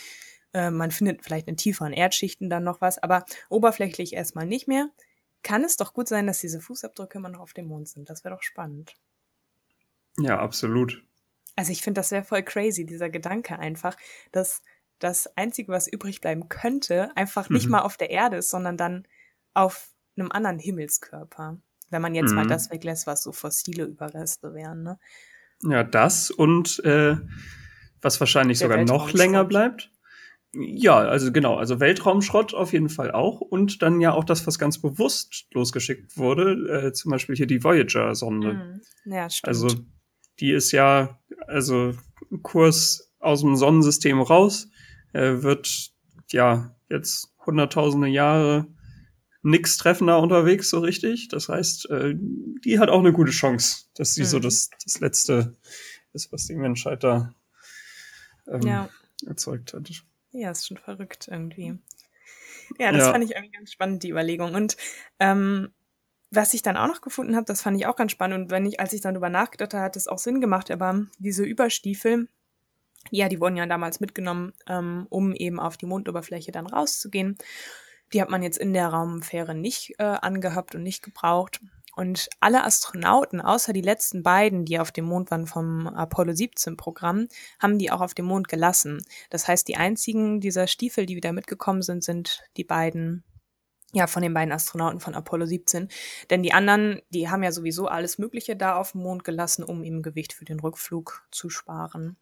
äh, 0.53 0.71
man 0.71 0.91
findet 0.91 1.25
vielleicht 1.25 1.49
in 1.49 1.57
tieferen 1.57 1.95
Erdschichten 1.95 2.51
dann 2.51 2.65
noch 2.65 2.83
was, 2.83 3.03
aber 3.03 3.25
oberflächlich 3.49 4.13
erstmal 4.13 4.45
nicht 4.45 4.69
mehr, 4.69 4.91
kann 5.45 5.63
es 5.63 5.77
doch 5.77 5.95
gut 5.95 6.09
sein, 6.09 6.27
dass 6.27 6.41
diese 6.41 6.61
Fußabdrücke 6.61 7.19
immer 7.19 7.29
noch 7.29 7.41
auf 7.41 7.53
dem 7.53 7.67
Mond 7.67 7.89
sind. 7.89 8.11
Das 8.11 8.25
wäre 8.25 8.35
doch 8.35 8.43
spannend. 8.43 8.95
Ja, 10.19 10.41
absolut. 10.41 11.05
Also 11.55 11.71
ich 11.71 11.83
finde 11.83 12.01
das 12.01 12.11
wäre 12.11 12.25
voll 12.25 12.43
crazy, 12.43 12.85
dieser 12.85 13.11
Gedanke 13.11 13.59
einfach, 13.59 13.97
dass 14.33 14.63
das 14.99 15.37
Einzige, 15.37 15.71
was 15.71 15.87
übrig 15.87 16.21
bleiben 16.21 16.49
könnte, 16.49 17.17
einfach 17.17 17.49
nicht 17.51 17.67
mhm. 17.67 17.73
mal 17.73 17.83
auf 17.83 17.97
der 17.97 18.11
Erde 18.11 18.39
ist, 18.39 18.51
sondern 18.51 18.77
dann 18.77 19.07
auf 19.53 19.91
einem 20.17 20.33
anderen 20.33 20.59
Himmelskörper. 20.59 21.59
Wenn 21.91 22.03
man 22.03 22.15
jetzt 22.15 22.31
mhm. 22.31 22.37
mal 22.37 22.47
das 22.47 22.71
weglässt, 22.71 23.07
was 23.07 23.23
so 23.23 23.33
fossile 23.33 23.85
Überreste 23.85 24.55
wären. 24.55 24.83
Ne? 24.83 24.99
Ja, 25.63 25.85
das 25.85 26.31
und 26.31 26.83
äh, 26.85 27.17
was 28.01 28.19
wahrscheinlich 28.21 28.59
der 28.59 28.69
sogar 28.69 28.85
noch 28.85 29.13
länger 29.13 29.45
bleibt, 29.45 29.91
ja, 30.55 30.99
also 30.99 31.33
genau, 31.33 31.57
also 31.57 31.81
Weltraumschrott 31.81 32.55
auf 32.55 32.73
jeden 32.73 32.89
Fall 32.89 33.11
auch 33.11 33.41
und 33.41 33.83
dann 33.83 34.01
ja 34.01 34.13
auch 34.13 34.25
das, 34.25 34.47
was 34.47 34.59
ganz 34.59 34.81
bewusst 34.81 35.47
losgeschickt 35.53 36.17
wurde, 36.17 36.87
äh, 36.87 36.93
zum 36.93 37.11
Beispiel 37.11 37.37
hier 37.37 37.47
die 37.47 37.63
Voyager-Sonde. 37.63 38.55
Mm, 38.55 39.13
ja, 39.13 39.29
stimmt. 39.29 39.49
Also 39.49 39.69
die 40.41 40.53
ist 40.53 40.73
ja, 40.73 41.19
also 41.47 41.95
Kurs 42.43 43.13
aus 43.19 43.41
dem 43.41 43.57
Sonnensystem 43.57 44.21
raus, 44.21 44.69
äh, 45.13 45.43
wird 45.43 45.93
ja 46.31 46.77
jetzt 46.89 47.35
hunderttausende 47.45 48.09
Jahre 48.09 48.67
nix 49.43 49.77
treffender 49.77 50.21
unterwegs 50.21 50.71
so 50.71 50.79
richtig. 50.79 51.29
Das 51.29 51.49
heißt, 51.49 51.91
äh, 51.91 52.15
die 52.65 52.79
hat 52.79 52.89
auch 52.89 53.01
eine 53.01 53.13
gute 53.13 53.33
Chance, 53.33 53.87
dass 53.95 54.15
sie 54.15 54.23
mm. 54.23 54.27
so 54.27 54.39
das, 54.39 54.71
das 54.85 55.01
letzte 55.01 55.57
ist, 56.13 56.33
was 56.33 56.47
die 56.47 56.55
Menschheit 56.55 57.05
da 57.05 57.35
ähm, 58.49 58.63
ja. 58.63 58.89
erzeugt 59.27 59.75
hat. 59.75 59.91
Ja, 60.35 60.51
ist 60.51 60.67
schon 60.67 60.79
verrückt 60.79 61.29
irgendwie. 61.31 61.79
Ja, 62.79 62.91
das 62.91 63.07
ja. 63.07 63.13
fand 63.13 63.25
ich 63.25 63.31
irgendwie 63.31 63.57
ganz 63.57 63.73
spannend, 63.73 64.03
die 64.03 64.11
Überlegung. 64.11 64.55
Und 64.55 64.77
ähm, 65.21 65.73
was 66.31 66.55
ich 66.55 66.63
dann 66.63 66.77
auch 66.77 66.89
noch 66.89 67.01
gefunden 67.01 67.37
habe, 67.37 67.47
das 67.47 67.63
fand 67.63 67.79
ich 67.79 67.87
auch 67.87 67.95
ganz 67.95 68.11
spannend. 68.11 68.45
Und 68.45 68.51
wenn 68.51 68.67
ich, 68.67 68.81
als 68.81 68.93
ich 68.93 69.01
dann 69.01 69.15
drüber 69.15 69.31
nachgedacht 69.31 69.75
habe, 69.75 69.85
hat 69.85 69.97
es 69.97 70.09
auch 70.09 70.19
Sinn 70.19 70.41
gemacht, 70.41 70.73
aber 70.73 71.07
diese 71.19 71.45
Überstiefel, 71.45 72.29
ja, 73.11 73.29
die 73.29 73.41
wurden 73.41 73.57
ja 73.57 73.67
damals 73.67 74.01
mitgenommen, 74.01 74.53
ähm, 74.67 75.07
um 75.09 75.35
eben 75.35 75.61
auf 75.61 75.77
die 75.77 75.87
Mondoberfläche 75.87 76.51
dann 76.51 76.67
rauszugehen. 76.67 77.39
Die 78.13 78.21
hat 78.21 78.31
man 78.31 78.43
jetzt 78.43 78.59
in 78.59 78.73
der 78.73 78.89
Raumfähre 78.89 79.55
nicht 79.55 79.95
äh, 79.99 80.05
angehabt 80.05 80.75
und 80.75 80.83
nicht 80.83 81.03
gebraucht. 81.03 81.61
Und 81.97 82.29
alle 82.41 82.65
Astronauten, 82.65 83.41
außer 83.41 83.73
die 83.73 83.81
letzten 83.81 84.23
beiden, 84.23 84.65
die 84.65 84.79
auf 84.79 84.93
dem 84.93 85.05
Mond 85.05 85.31
waren 85.31 85.47
vom 85.47 85.87
Apollo 85.87 86.35
17 86.35 86.77
Programm, 86.77 87.29
haben 87.61 87.79
die 87.79 87.91
auch 87.91 88.01
auf 88.01 88.15
dem 88.15 88.27
Mond 88.27 88.49
gelassen. 88.49 89.03
Das 89.31 89.47
heißt, 89.47 89.67
die 89.69 89.77
einzigen 89.77 90.41
dieser 90.41 90.67
Stiefel, 90.67 91.07
die 91.07 91.17
wieder 91.17 91.33
mitgekommen 91.33 91.83
sind, 91.83 92.03
sind 92.03 92.43
die 92.57 92.65
beiden, 92.65 93.25
ja, 93.93 94.07
von 94.07 94.23
den 94.23 94.35
beiden 94.35 94.53
Astronauten 94.53 95.01
von 95.01 95.15
Apollo 95.15 95.47
17. 95.47 95.89
Denn 96.31 96.43
die 96.43 96.53
anderen, 96.53 97.01
die 97.11 97.29
haben 97.29 97.43
ja 97.43 97.53
sowieso 97.53 97.87
alles 97.87 98.19
Mögliche 98.19 98.57
da 98.57 98.77
auf 98.77 98.93
dem 98.93 99.03
Mond 99.03 99.25
gelassen, 99.25 99.63
um 99.63 99.85
ihm 99.85 100.03
Gewicht 100.03 100.33
für 100.33 100.45
den 100.45 100.61
Rückflug 100.61 101.27
zu 101.31 101.49
sparen. 101.49 102.17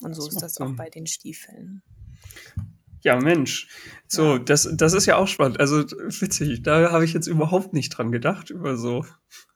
Und 0.00 0.14
so 0.14 0.26
ist 0.26 0.42
das 0.42 0.60
auch 0.60 0.72
bei 0.74 0.90
den 0.90 1.06
Stiefeln. 1.06 1.82
Ja, 3.02 3.16
Mensch. 3.16 3.68
So, 4.06 4.38
das, 4.38 4.68
das 4.72 4.92
ist 4.92 5.06
ja 5.06 5.16
auch 5.16 5.28
spannend. 5.28 5.58
Also 5.58 5.82
witzig, 5.82 6.62
da 6.62 6.92
habe 6.92 7.04
ich 7.04 7.12
jetzt 7.12 7.26
überhaupt 7.26 7.72
nicht 7.72 7.90
dran 7.90 8.12
gedacht, 8.12 8.50
über 8.50 8.76
so 8.76 9.04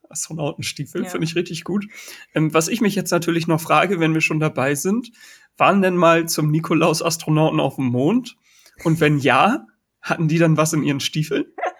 Astronautenstiefel. 0.08 1.04
Ja. 1.04 1.08
Finde 1.08 1.26
ich 1.26 1.36
richtig 1.36 1.64
gut. 1.64 1.86
Ähm, 2.34 2.52
was 2.52 2.68
ich 2.68 2.80
mich 2.80 2.94
jetzt 2.94 3.10
natürlich 3.10 3.46
noch 3.46 3.60
frage, 3.60 4.00
wenn 4.00 4.14
wir 4.14 4.20
schon 4.20 4.40
dabei 4.40 4.74
sind, 4.74 5.12
waren 5.56 5.82
denn 5.82 5.96
mal 5.96 6.28
zum 6.28 6.50
Nikolaus 6.50 7.02
Astronauten 7.02 7.60
auf 7.60 7.76
dem 7.76 7.86
Mond? 7.86 8.36
Und 8.84 9.00
wenn 9.00 9.18
ja, 9.18 9.66
hatten 10.02 10.28
die 10.28 10.38
dann 10.38 10.56
was 10.56 10.72
in 10.72 10.82
ihren 10.82 11.00
Stiefeln? 11.00 11.46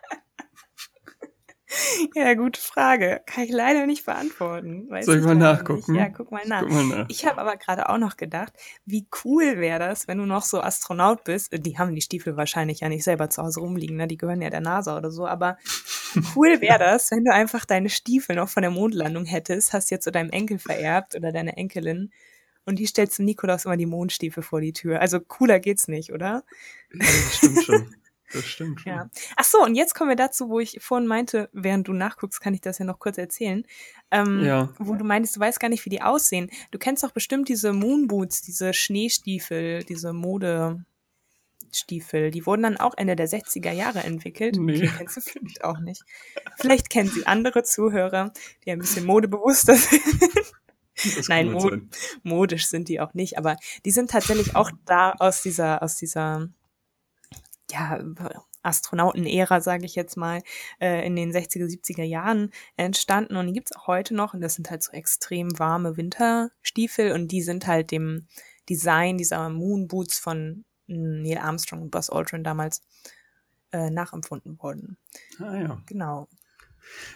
Ja, 2.15 2.35
gute 2.35 2.61
Frage. 2.61 3.21
Kann 3.27 3.45
ich 3.45 3.51
leider 3.51 3.87
nicht 3.87 4.07
beantworten. 4.07 4.89
Weiß 4.89 5.07
Soll 5.07 5.19
ich 5.19 5.25
mal 5.25 5.35
nachgucken? 5.35 5.93
Nicht. 5.93 6.01
Ja, 6.01 6.09
guck 6.09 6.31
mal 6.31 6.47
nach. 6.47 6.63
Guck 6.63 6.71
mal 6.71 6.85
nach. 6.85 7.07
Ich 7.09 7.27
habe 7.27 7.41
aber 7.41 7.57
gerade 7.57 7.89
auch 7.89 7.99
noch 7.99 8.17
gedacht, 8.17 8.53
wie 8.85 9.07
cool 9.25 9.59
wäre 9.59 9.79
das, 9.79 10.09
wenn 10.09 10.19
du 10.19 10.25
noch 10.25 10.43
so 10.43 10.61
Astronaut 10.61 11.25
bist. 11.25 11.51
Die 11.53 11.79
haben 11.79 11.95
die 11.95 12.01
Stiefel 12.01 12.37
wahrscheinlich 12.37 12.81
ja 12.81 12.89
nicht 12.89 13.05
selber 13.05 13.31
zu 13.31 13.43
Hause 13.43 13.61
rumliegen, 13.61 13.97
ne? 13.97 14.07
Die 14.07 14.17
gehören 14.17 14.43
ja 14.43 14.51
der 14.51 14.61
NASA 14.61 14.97
oder 14.97 15.11
so. 15.11 15.27
Aber 15.27 15.59
cool 16.35 16.61
wäre 16.61 16.79
das, 16.79 17.11
wenn 17.11 17.25
du 17.25 17.33
einfach 17.33 17.65
deine 17.65 17.91
Stiefel 17.91 18.37
noch 18.37 18.49
von 18.49 18.63
der 18.63 18.71
Mondlandung 18.71 19.25
hättest, 19.25 19.73
hast 19.73 19.91
jetzt 19.91 20.05
zu 20.05 20.13
deinem 20.13 20.31
Enkel 20.31 20.59
vererbt 20.59 21.15
oder 21.15 21.33
deine 21.33 21.57
Enkelin. 21.57 22.11
Und 22.65 22.81
die 22.81 22.87
stellst 22.87 23.19
du 23.19 23.23
Nikolaus 23.23 23.65
immer 23.65 23.77
die 23.77 23.87
Mondstiefel 23.87 24.43
vor 24.43 24.61
die 24.61 24.73
Tür. 24.73 25.01
Also 25.01 25.21
cooler 25.21 25.61
geht's 25.61 25.87
nicht, 25.87 26.13
oder? 26.13 26.43
Ja, 26.93 27.07
stimmt 27.31 27.63
schon. 27.63 27.95
Das 28.33 28.45
stimmt 28.45 28.81
schon. 28.81 28.93
Ja. 28.93 29.11
Ach 29.37 29.45
so, 29.45 29.63
und 29.63 29.75
jetzt 29.75 29.95
kommen 29.95 30.11
wir 30.11 30.17
dazu, 30.17 30.49
wo 30.49 30.59
ich 30.61 30.79
vorhin 30.81 31.07
meinte, 31.07 31.49
während 31.53 31.87
du 31.89 31.93
nachguckst, 31.93 32.41
kann 32.41 32.55
ich 32.55 32.61
das 32.61 32.79
ja 32.79 32.85
noch 32.85 32.99
kurz 32.99 33.19
erzählen. 33.19 33.65
Ähm, 34.11 34.45
ja. 34.45 34.73
Wo 34.79 34.95
du 34.95 35.05
meintest, 35.05 35.37
du 35.37 35.41
weißt 35.41 35.61
gar 35.61 35.69
nicht, 35.69 35.85
wie 35.85 35.91
die 35.91 36.03
aussehen. 36.03 36.51
Du 36.71 36.79
kennst 36.79 37.05
doch 37.05 37.13
bestimmt 37.13 37.49
diese 37.49 37.73
Moonboots, 37.73 38.43
diese 38.43 38.75
Schneestiefel, 38.75 39.85
diese 39.85 40.13
Modestiefel. 40.13 40.85
Die 42.31 42.47
wurden 42.47 42.63
dann 42.63 42.77
auch 42.77 42.95
Ende 42.97 43.15
der 43.17 43.29
60er 43.29 43.73
Jahre 43.73 44.01
entwickelt. 44.01 44.57
Nee. 44.57 44.81
Die 44.81 44.89
kennst 44.89 45.17
du 45.17 45.21
vielleicht 45.21 45.63
auch 45.65 45.79
nicht. 45.79 46.03
Vielleicht 46.57 46.91
kennen 46.91 47.09
sie 47.09 47.27
andere 47.27 47.63
Zuhörer, 47.63 48.33
die 48.65 48.73
ein 48.73 48.81
bisschen 48.81 49.07
modebewusster 49.07 49.77
sind. 49.77 50.03
Nein, 51.29 51.53
mod 51.53 51.81
modisch 52.23 52.67
sind 52.67 52.89
die 52.89 53.01
auch 53.01 53.13
nicht, 53.13 53.37
aber 53.39 53.57
die 53.85 53.91
sind 53.91 54.11
tatsächlich 54.11 54.57
auch 54.57 54.71
da 54.87 55.13
aus 55.13 55.43
dieser, 55.43 55.83
aus 55.83 55.97
dieser 55.97 56.49
ja, 57.71 58.01
Astronautenära, 58.63 59.61
sage 59.61 59.85
ich 59.87 59.95
jetzt 59.95 60.17
mal, 60.17 60.43
äh, 60.81 61.07
in 61.07 61.17
den 61.17 61.33
60er, 61.33 61.67
70er 61.67 62.03
Jahren 62.03 62.51
entstanden 62.77 63.37
und 63.37 63.47
die 63.47 63.53
gibt's 63.53 63.75
auch 63.75 63.87
heute 63.87 64.15
noch 64.15 64.35
und 64.35 64.41
das 64.41 64.55
sind 64.55 64.71
halt 64.71 64.83
so 64.83 64.93
extrem 64.93 65.59
warme 65.59 65.97
Winterstiefel 65.97 67.13
und 67.13 67.29
die 67.29 67.43
sind 67.43 67.67
halt 67.67 67.91
dem 67.91 68.27
Design 68.69 69.19
dieser 69.19 69.49
Moon 69.49 69.87
Boots 69.87 70.19
von 70.19 70.65
Neil 70.89 71.39
Armstrong 71.39 71.83
und 71.83 71.91
Buzz 71.91 72.11
Aldrin 72.11 72.45
damals 72.45 72.83
äh, 73.73 73.91
nachempfunden 73.91 74.59
worden. 74.61 74.97
Ah 75.39 75.57
ja. 75.57 75.83
Genau. 75.87 76.29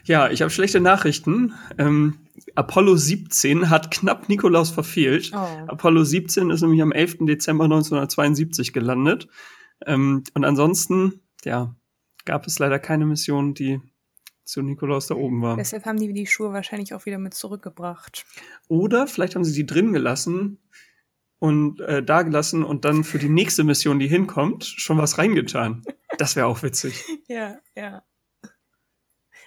Ja, 0.04 0.30
ich 0.30 0.42
habe 0.42 0.50
schlechte 0.50 0.80
Nachrichten. 0.80 1.54
Ähm, 1.78 2.18
Apollo 2.56 2.96
17 2.96 3.70
hat 3.70 3.90
knapp 3.90 4.28
Nikolaus 4.28 4.70
verfehlt. 4.70 5.30
Oh. 5.32 5.36
Apollo 5.68 6.04
17 6.04 6.50
ist 6.50 6.62
nämlich 6.62 6.82
am 6.82 6.90
11. 6.90 7.18
Dezember 7.20 7.64
1972 7.64 8.72
gelandet. 8.72 9.28
Ähm, 9.86 10.24
und 10.34 10.44
ansonsten, 10.44 11.20
ja, 11.44 11.74
gab 12.24 12.46
es 12.46 12.58
leider 12.58 12.78
keine 12.78 13.06
Mission, 13.06 13.54
die 13.54 13.80
zu 14.44 14.62
Nikolaus 14.62 15.06
da 15.06 15.14
oben 15.14 15.42
war. 15.42 15.56
Deshalb 15.56 15.84
haben 15.84 15.98
die 15.98 16.12
die 16.12 16.26
Schuhe 16.26 16.52
wahrscheinlich 16.52 16.92
auch 16.92 17.06
wieder 17.06 17.18
mit 17.18 17.34
zurückgebracht. 17.34 18.26
Oder 18.68 19.06
vielleicht 19.06 19.36
haben 19.36 19.44
sie 19.44 19.54
die 19.54 19.66
drin 19.66 19.92
gelassen 19.92 20.58
und 21.38 21.80
äh, 21.80 22.02
da 22.02 22.22
gelassen 22.22 22.64
und 22.64 22.84
dann 22.84 23.04
für 23.04 23.18
die 23.18 23.28
nächste 23.28 23.64
Mission, 23.64 23.98
die 23.98 24.08
hinkommt, 24.08 24.64
schon 24.64 24.98
was 24.98 25.18
reingetan. 25.18 25.84
Das 26.18 26.36
wäre 26.36 26.46
auch 26.46 26.62
witzig. 26.62 27.04
ja, 27.28 27.58
ja. 27.76 28.02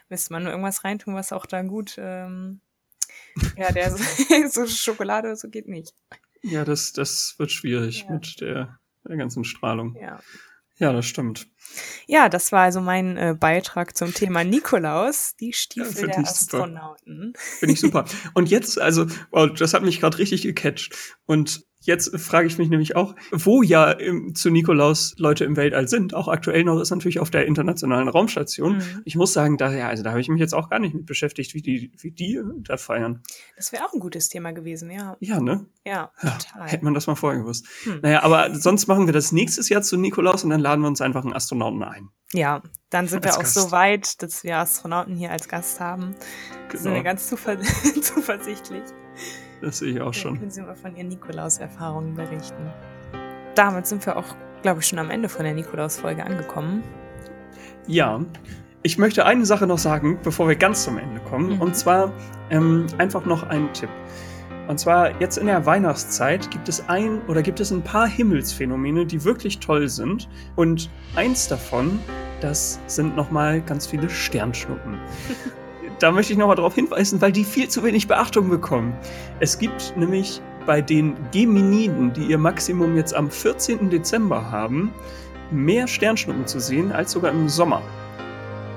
Müsste 0.09 0.33
man 0.33 0.43
nur 0.43 0.51
irgendwas 0.51 0.83
reintun, 0.83 1.15
was 1.15 1.33
auch 1.33 1.45
da 1.45 1.61
gut. 1.63 1.95
Ähm, 1.97 2.61
ja, 3.57 3.71
der 3.71 3.91
so, 3.91 3.97
so 4.49 4.67
Schokolade 4.67 5.27
oder 5.27 5.35
so 5.35 5.49
geht 5.49 5.67
nicht. 5.67 5.93
Ja, 6.41 6.65
das, 6.65 6.93
das 6.93 7.35
wird 7.37 7.51
schwierig 7.51 8.03
ja. 8.03 8.13
mit 8.13 8.41
der 8.41 8.79
der 9.09 9.17
ganzen 9.17 9.43
Strahlung. 9.43 9.95
Ja. 9.99 10.19
Ja, 10.77 10.91
das 10.91 11.05
stimmt. 11.05 11.47
Ja, 12.07 12.29
das 12.29 12.51
war 12.51 12.61
also 12.61 12.81
mein 12.81 13.15
äh, 13.15 13.35
Beitrag 13.39 13.95
zum 13.95 14.13
Thema 14.13 14.43
Nikolaus, 14.43 15.35
die 15.39 15.53
Stiefel 15.53 16.09
ja, 16.09 16.15
der 16.15 16.19
Astronauten. 16.19 17.33
Finde 17.35 17.73
ich 17.73 17.79
super. 17.79 18.05
Und 18.33 18.49
jetzt, 18.49 18.81
also, 18.81 19.05
wow, 19.31 19.51
das 19.53 19.73
hat 19.73 19.83
mich 19.83 19.99
gerade 19.99 20.17
richtig 20.17 20.41
gecatcht. 20.41 20.95
Und 21.25 21.63
Jetzt 21.85 22.17
frage 22.17 22.47
ich 22.47 22.57
mich 22.57 22.69
nämlich 22.69 22.95
auch, 22.95 23.13
wo 23.31 23.61
ja 23.61 23.91
im, 23.91 24.35
zu 24.35 24.49
Nikolaus 24.49 25.15
Leute 25.17 25.43
im 25.43 25.57
Weltall 25.57 25.89
sind, 25.89 26.13
auch 26.13 26.29
aktuell 26.29 26.63
noch 26.63 26.79
ist 26.79 26.91
natürlich 26.91 27.19
auf 27.19 27.29
der 27.29 27.45
internationalen 27.45 28.07
Raumstation. 28.07 28.77
Mhm. 28.77 29.01
Ich 29.03 29.15
muss 29.15 29.33
sagen, 29.33 29.57
da 29.57 29.73
ja, 29.73 29.89
also 29.89 30.01
da 30.01 30.11
habe 30.11 30.21
ich 30.21 30.29
mich 30.29 30.39
jetzt 30.39 30.53
auch 30.53 30.69
gar 30.69 30.79
nicht 30.79 30.95
mit 30.95 31.05
beschäftigt, 31.05 31.53
wie 31.53 31.61
die, 31.61 31.91
wie 31.99 32.11
die 32.11 32.39
da 32.59 32.77
feiern. 32.77 33.21
Das 33.57 33.73
wäre 33.73 33.85
auch 33.85 33.93
ein 33.93 33.99
gutes 33.99 34.29
Thema 34.29 34.53
gewesen, 34.53 34.89
ja. 34.91 35.17
Ja, 35.19 35.41
ne? 35.41 35.65
Ja, 35.85 36.11
total. 36.21 36.69
hätte 36.69 36.85
man 36.85 36.93
das 36.93 37.07
mal 37.07 37.15
vorher 37.15 37.41
gewusst. 37.41 37.67
Hm. 37.83 37.99
Naja, 38.01 38.23
aber 38.23 38.55
sonst 38.55 38.87
machen 38.87 39.05
wir 39.05 39.13
das 39.13 39.33
nächstes 39.33 39.67
Jahr 39.67 39.81
zu 39.81 39.97
Nikolaus 39.97 40.45
und 40.45 40.51
dann 40.51 40.61
laden 40.61 40.81
wir 40.81 40.87
uns 40.87 41.01
einfach 41.01 41.23
einen 41.25 41.33
Astronauten 41.33 41.83
ein. 41.83 42.09
Ja, 42.31 42.63
dann 42.89 43.07
sind 43.07 43.25
als 43.25 43.35
wir 43.35 43.37
auch 43.37 43.43
Gast. 43.43 43.53
so 43.55 43.71
weit, 43.71 44.21
dass 44.23 44.43
wir 44.43 44.57
Astronauten 44.57 45.15
hier 45.15 45.31
als 45.31 45.47
Gast 45.49 45.79
haben. 45.79 46.15
Genau. 46.69 46.81
Sind 46.81 46.93
wir 46.93 47.03
ganz 47.03 47.27
zuversichtlich. 48.01 48.83
Das 49.63 49.77
sehe 49.77 49.93
ich 49.93 50.01
auch 50.01 50.13
schon. 50.13 50.37
Können 50.37 50.51
Sie 50.51 50.61
mal 50.61 50.75
von 50.75 50.93
Ihren 50.93 51.07
Nikolaus-Erfahrungen 51.07 52.15
berichten? 52.15 52.69
Damit 53.55 53.87
sind 53.87 54.05
wir 54.05 54.17
auch, 54.17 54.35
glaube 54.61 54.81
ich, 54.81 54.87
schon 54.87 54.99
am 54.99 55.09
Ende 55.09 55.29
von 55.29 55.45
der 55.45 55.53
Nikolaus-Folge 55.53 56.25
angekommen. 56.25 56.83
Ja, 57.87 58.19
ich 58.81 58.97
möchte 58.97 59.25
eine 59.25 59.45
Sache 59.45 59.65
noch 59.65 59.77
sagen, 59.77 60.19
bevor 60.21 60.49
wir 60.49 60.57
ganz 60.57 60.83
zum 60.83 60.97
Ende 60.97 61.21
kommen. 61.21 61.55
Mhm. 61.55 61.61
Und 61.61 61.77
zwar 61.77 62.11
ähm, 62.49 62.87
einfach 62.97 63.25
noch 63.25 63.43
einen 63.43 63.71
Tipp. 63.71 63.89
Und 64.67 64.81
zwar 64.81 65.17
jetzt 65.21 65.37
in 65.37 65.47
der 65.47 65.65
Weihnachtszeit 65.65 66.51
gibt 66.51 66.67
es 66.67 66.89
ein 66.89 67.21
oder 67.27 67.41
gibt 67.41 67.61
es 67.61 67.71
ein 67.71 67.83
paar 67.83 68.07
Himmelsphänomene, 68.07 69.05
die 69.05 69.23
wirklich 69.23 69.59
toll 69.59 69.87
sind. 69.87 70.27
Und 70.57 70.89
eins 71.15 71.47
davon, 71.47 71.99
das 72.41 72.81
sind 72.87 73.15
nochmal 73.15 73.61
ganz 73.61 73.87
viele 73.87 74.09
Sternschnuppen. 74.09 74.97
da 76.03 76.11
möchte 76.11 76.33
ich 76.33 76.39
nochmal 76.39 76.57
darauf 76.57 76.75
hinweisen, 76.75 77.21
weil 77.21 77.31
die 77.31 77.45
viel 77.45 77.69
zu 77.69 77.81
wenig 77.81 78.09
Beachtung 78.09 78.49
bekommen. 78.49 78.93
Es 79.39 79.57
gibt 79.57 79.93
nämlich 79.95 80.41
bei 80.65 80.81
den 80.81 81.15
Geminiden, 81.31 82.11
die 82.11 82.25
ihr 82.25 82.37
Maximum 82.37 82.97
jetzt 82.97 83.15
am 83.15 83.31
14. 83.31 83.89
Dezember 83.89 84.51
haben, 84.51 84.93
mehr 85.49 85.87
Sternschnuppen 85.87 86.45
zu 86.45 86.59
sehen 86.59 86.91
als 86.91 87.13
sogar 87.13 87.31
im 87.31 87.47
Sommer. 87.47 87.81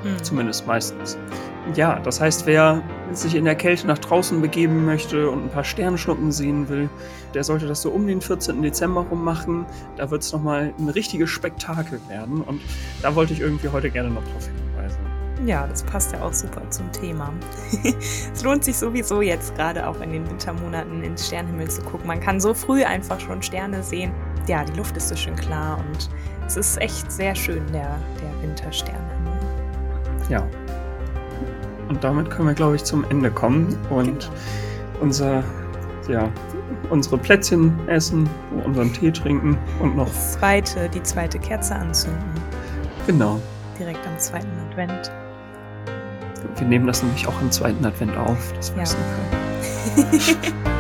Mhm. 0.05 0.23
Zumindest 0.23 0.69
meistens. 0.69 1.19
Ja, 1.75 1.99
das 1.99 2.21
heißt, 2.21 2.47
wer 2.47 2.81
sich 3.11 3.35
in 3.35 3.45
der 3.45 3.57
Kälte 3.57 3.89
nach 3.89 3.99
draußen 3.99 4.41
begeben 4.41 4.85
möchte 4.85 5.29
und 5.29 5.47
ein 5.47 5.51
paar 5.51 5.65
Sternschnuppen 5.65 6.31
sehen 6.31 6.69
will, 6.69 6.89
der 7.35 7.43
sollte 7.43 7.67
das 7.67 7.83
so 7.83 7.91
um 7.91 8.07
den 8.07 8.21
14. 8.21 8.63
Dezember 8.63 9.01
rum 9.01 9.25
machen. 9.25 9.67
Da 9.97 10.13
wird 10.13 10.23
es 10.23 10.33
nochmal 10.33 10.73
ein 10.79 10.89
richtiges 10.91 11.31
Spektakel 11.31 12.01
werden 12.09 12.43
und 12.43 12.61
da 13.03 13.17
wollte 13.17 13.33
ich 13.33 13.41
irgendwie 13.41 13.71
heute 13.71 13.91
gerne 13.91 14.11
noch 14.11 14.23
drauf 14.23 14.47
hin. 14.47 14.67
Ja, 15.45 15.67
das 15.67 15.83
passt 15.83 16.13
ja 16.13 16.23
auch 16.23 16.33
super 16.33 16.63
zum 16.71 16.91
Thema. 16.93 17.33
es 18.33 18.43
lohnt 18.43 18.65
sich 18.65 18.77
sowieso 18.79 19.21
jetzt 19.21 19.55
gerade 19.55 19.87
auch 19.87 20.01
in 20.01 20.13
den 20.13 20.29
Wintermonaten 20.29 21.03
ins 21.03 21.27
Sternenhimmel 21.27 21.69
zu 21.69 21.83
gucken. 21.83 22.07
Man 22.07 22.21
kann 22.21 22.41
so 22.41 22.55
früh 22.55 22.83
einfach 22.85 23.21
schon 23.21 23.43
Sterne 23.43 23.83
sehen. 23.83 24.13
Ja, 24.47 24.65
die 24.65 24.73
Luft 24.73 24.97
ist 24.97 25.09
so 25.09 25.17
schön 25.17 25.37
klar 25.37 25.79
und 25.79 26.09
es 26.47 26.57
ist 26.57 26.81
echt 26.81 27.11
sehr 27.13 27.35
schön, 27.35 27.65
der, 27.73 27.99
der 28.21 28.43
Wintersternenhimmel. 28.43 29.33
Ja. 30.31 30.47
Und 31.89 32.03
damit 32.03 32.31
können 32.31 32.49
wir, 32.49 32.55
glaube 32.55 32.77
ich, 32.77 32.85
zum 32.85 33.05
Ende 33.11 33.31
kommen 33.31 33.77
und 33.91 34.05
genau. 34.05 35.01
unser, 35.01 35.45
ja, 36.09 36.29
unsere 36.91 37.19
Plätzchen 37.19 37.77
essen, 37.89 38.29
unseren 38.65 38.93
Tee 38.93 39.13
trinken 39.13 39.59
und 39.81 39.97
noch. 39.97 40.09
Das 40.09 40.33
zweite, 40.33 40.89
die 40.89 41.03
zweite 41.03 41.39
Kerze 41.39 41.77
anzünden. 41.77 42.25
Genau. 43.07 43.41
Direkt 43.79 44.05
am 44.07 44.19
zweiten 44.19 44.51
Advent. 44.69 45.13
Wir 46.57 46.67
nehmen 46.67 46.87
das 46.87 47.03
nämlich 47.03 47.27
auch 47.27 47.41
im 47.41 47.51
zweiten 47.51 47.85
Advent 47.85 48.17
auf, 48.17 48.53
das 48.55 48.71
ja. 48.71 48.77
du. 49.97 50.71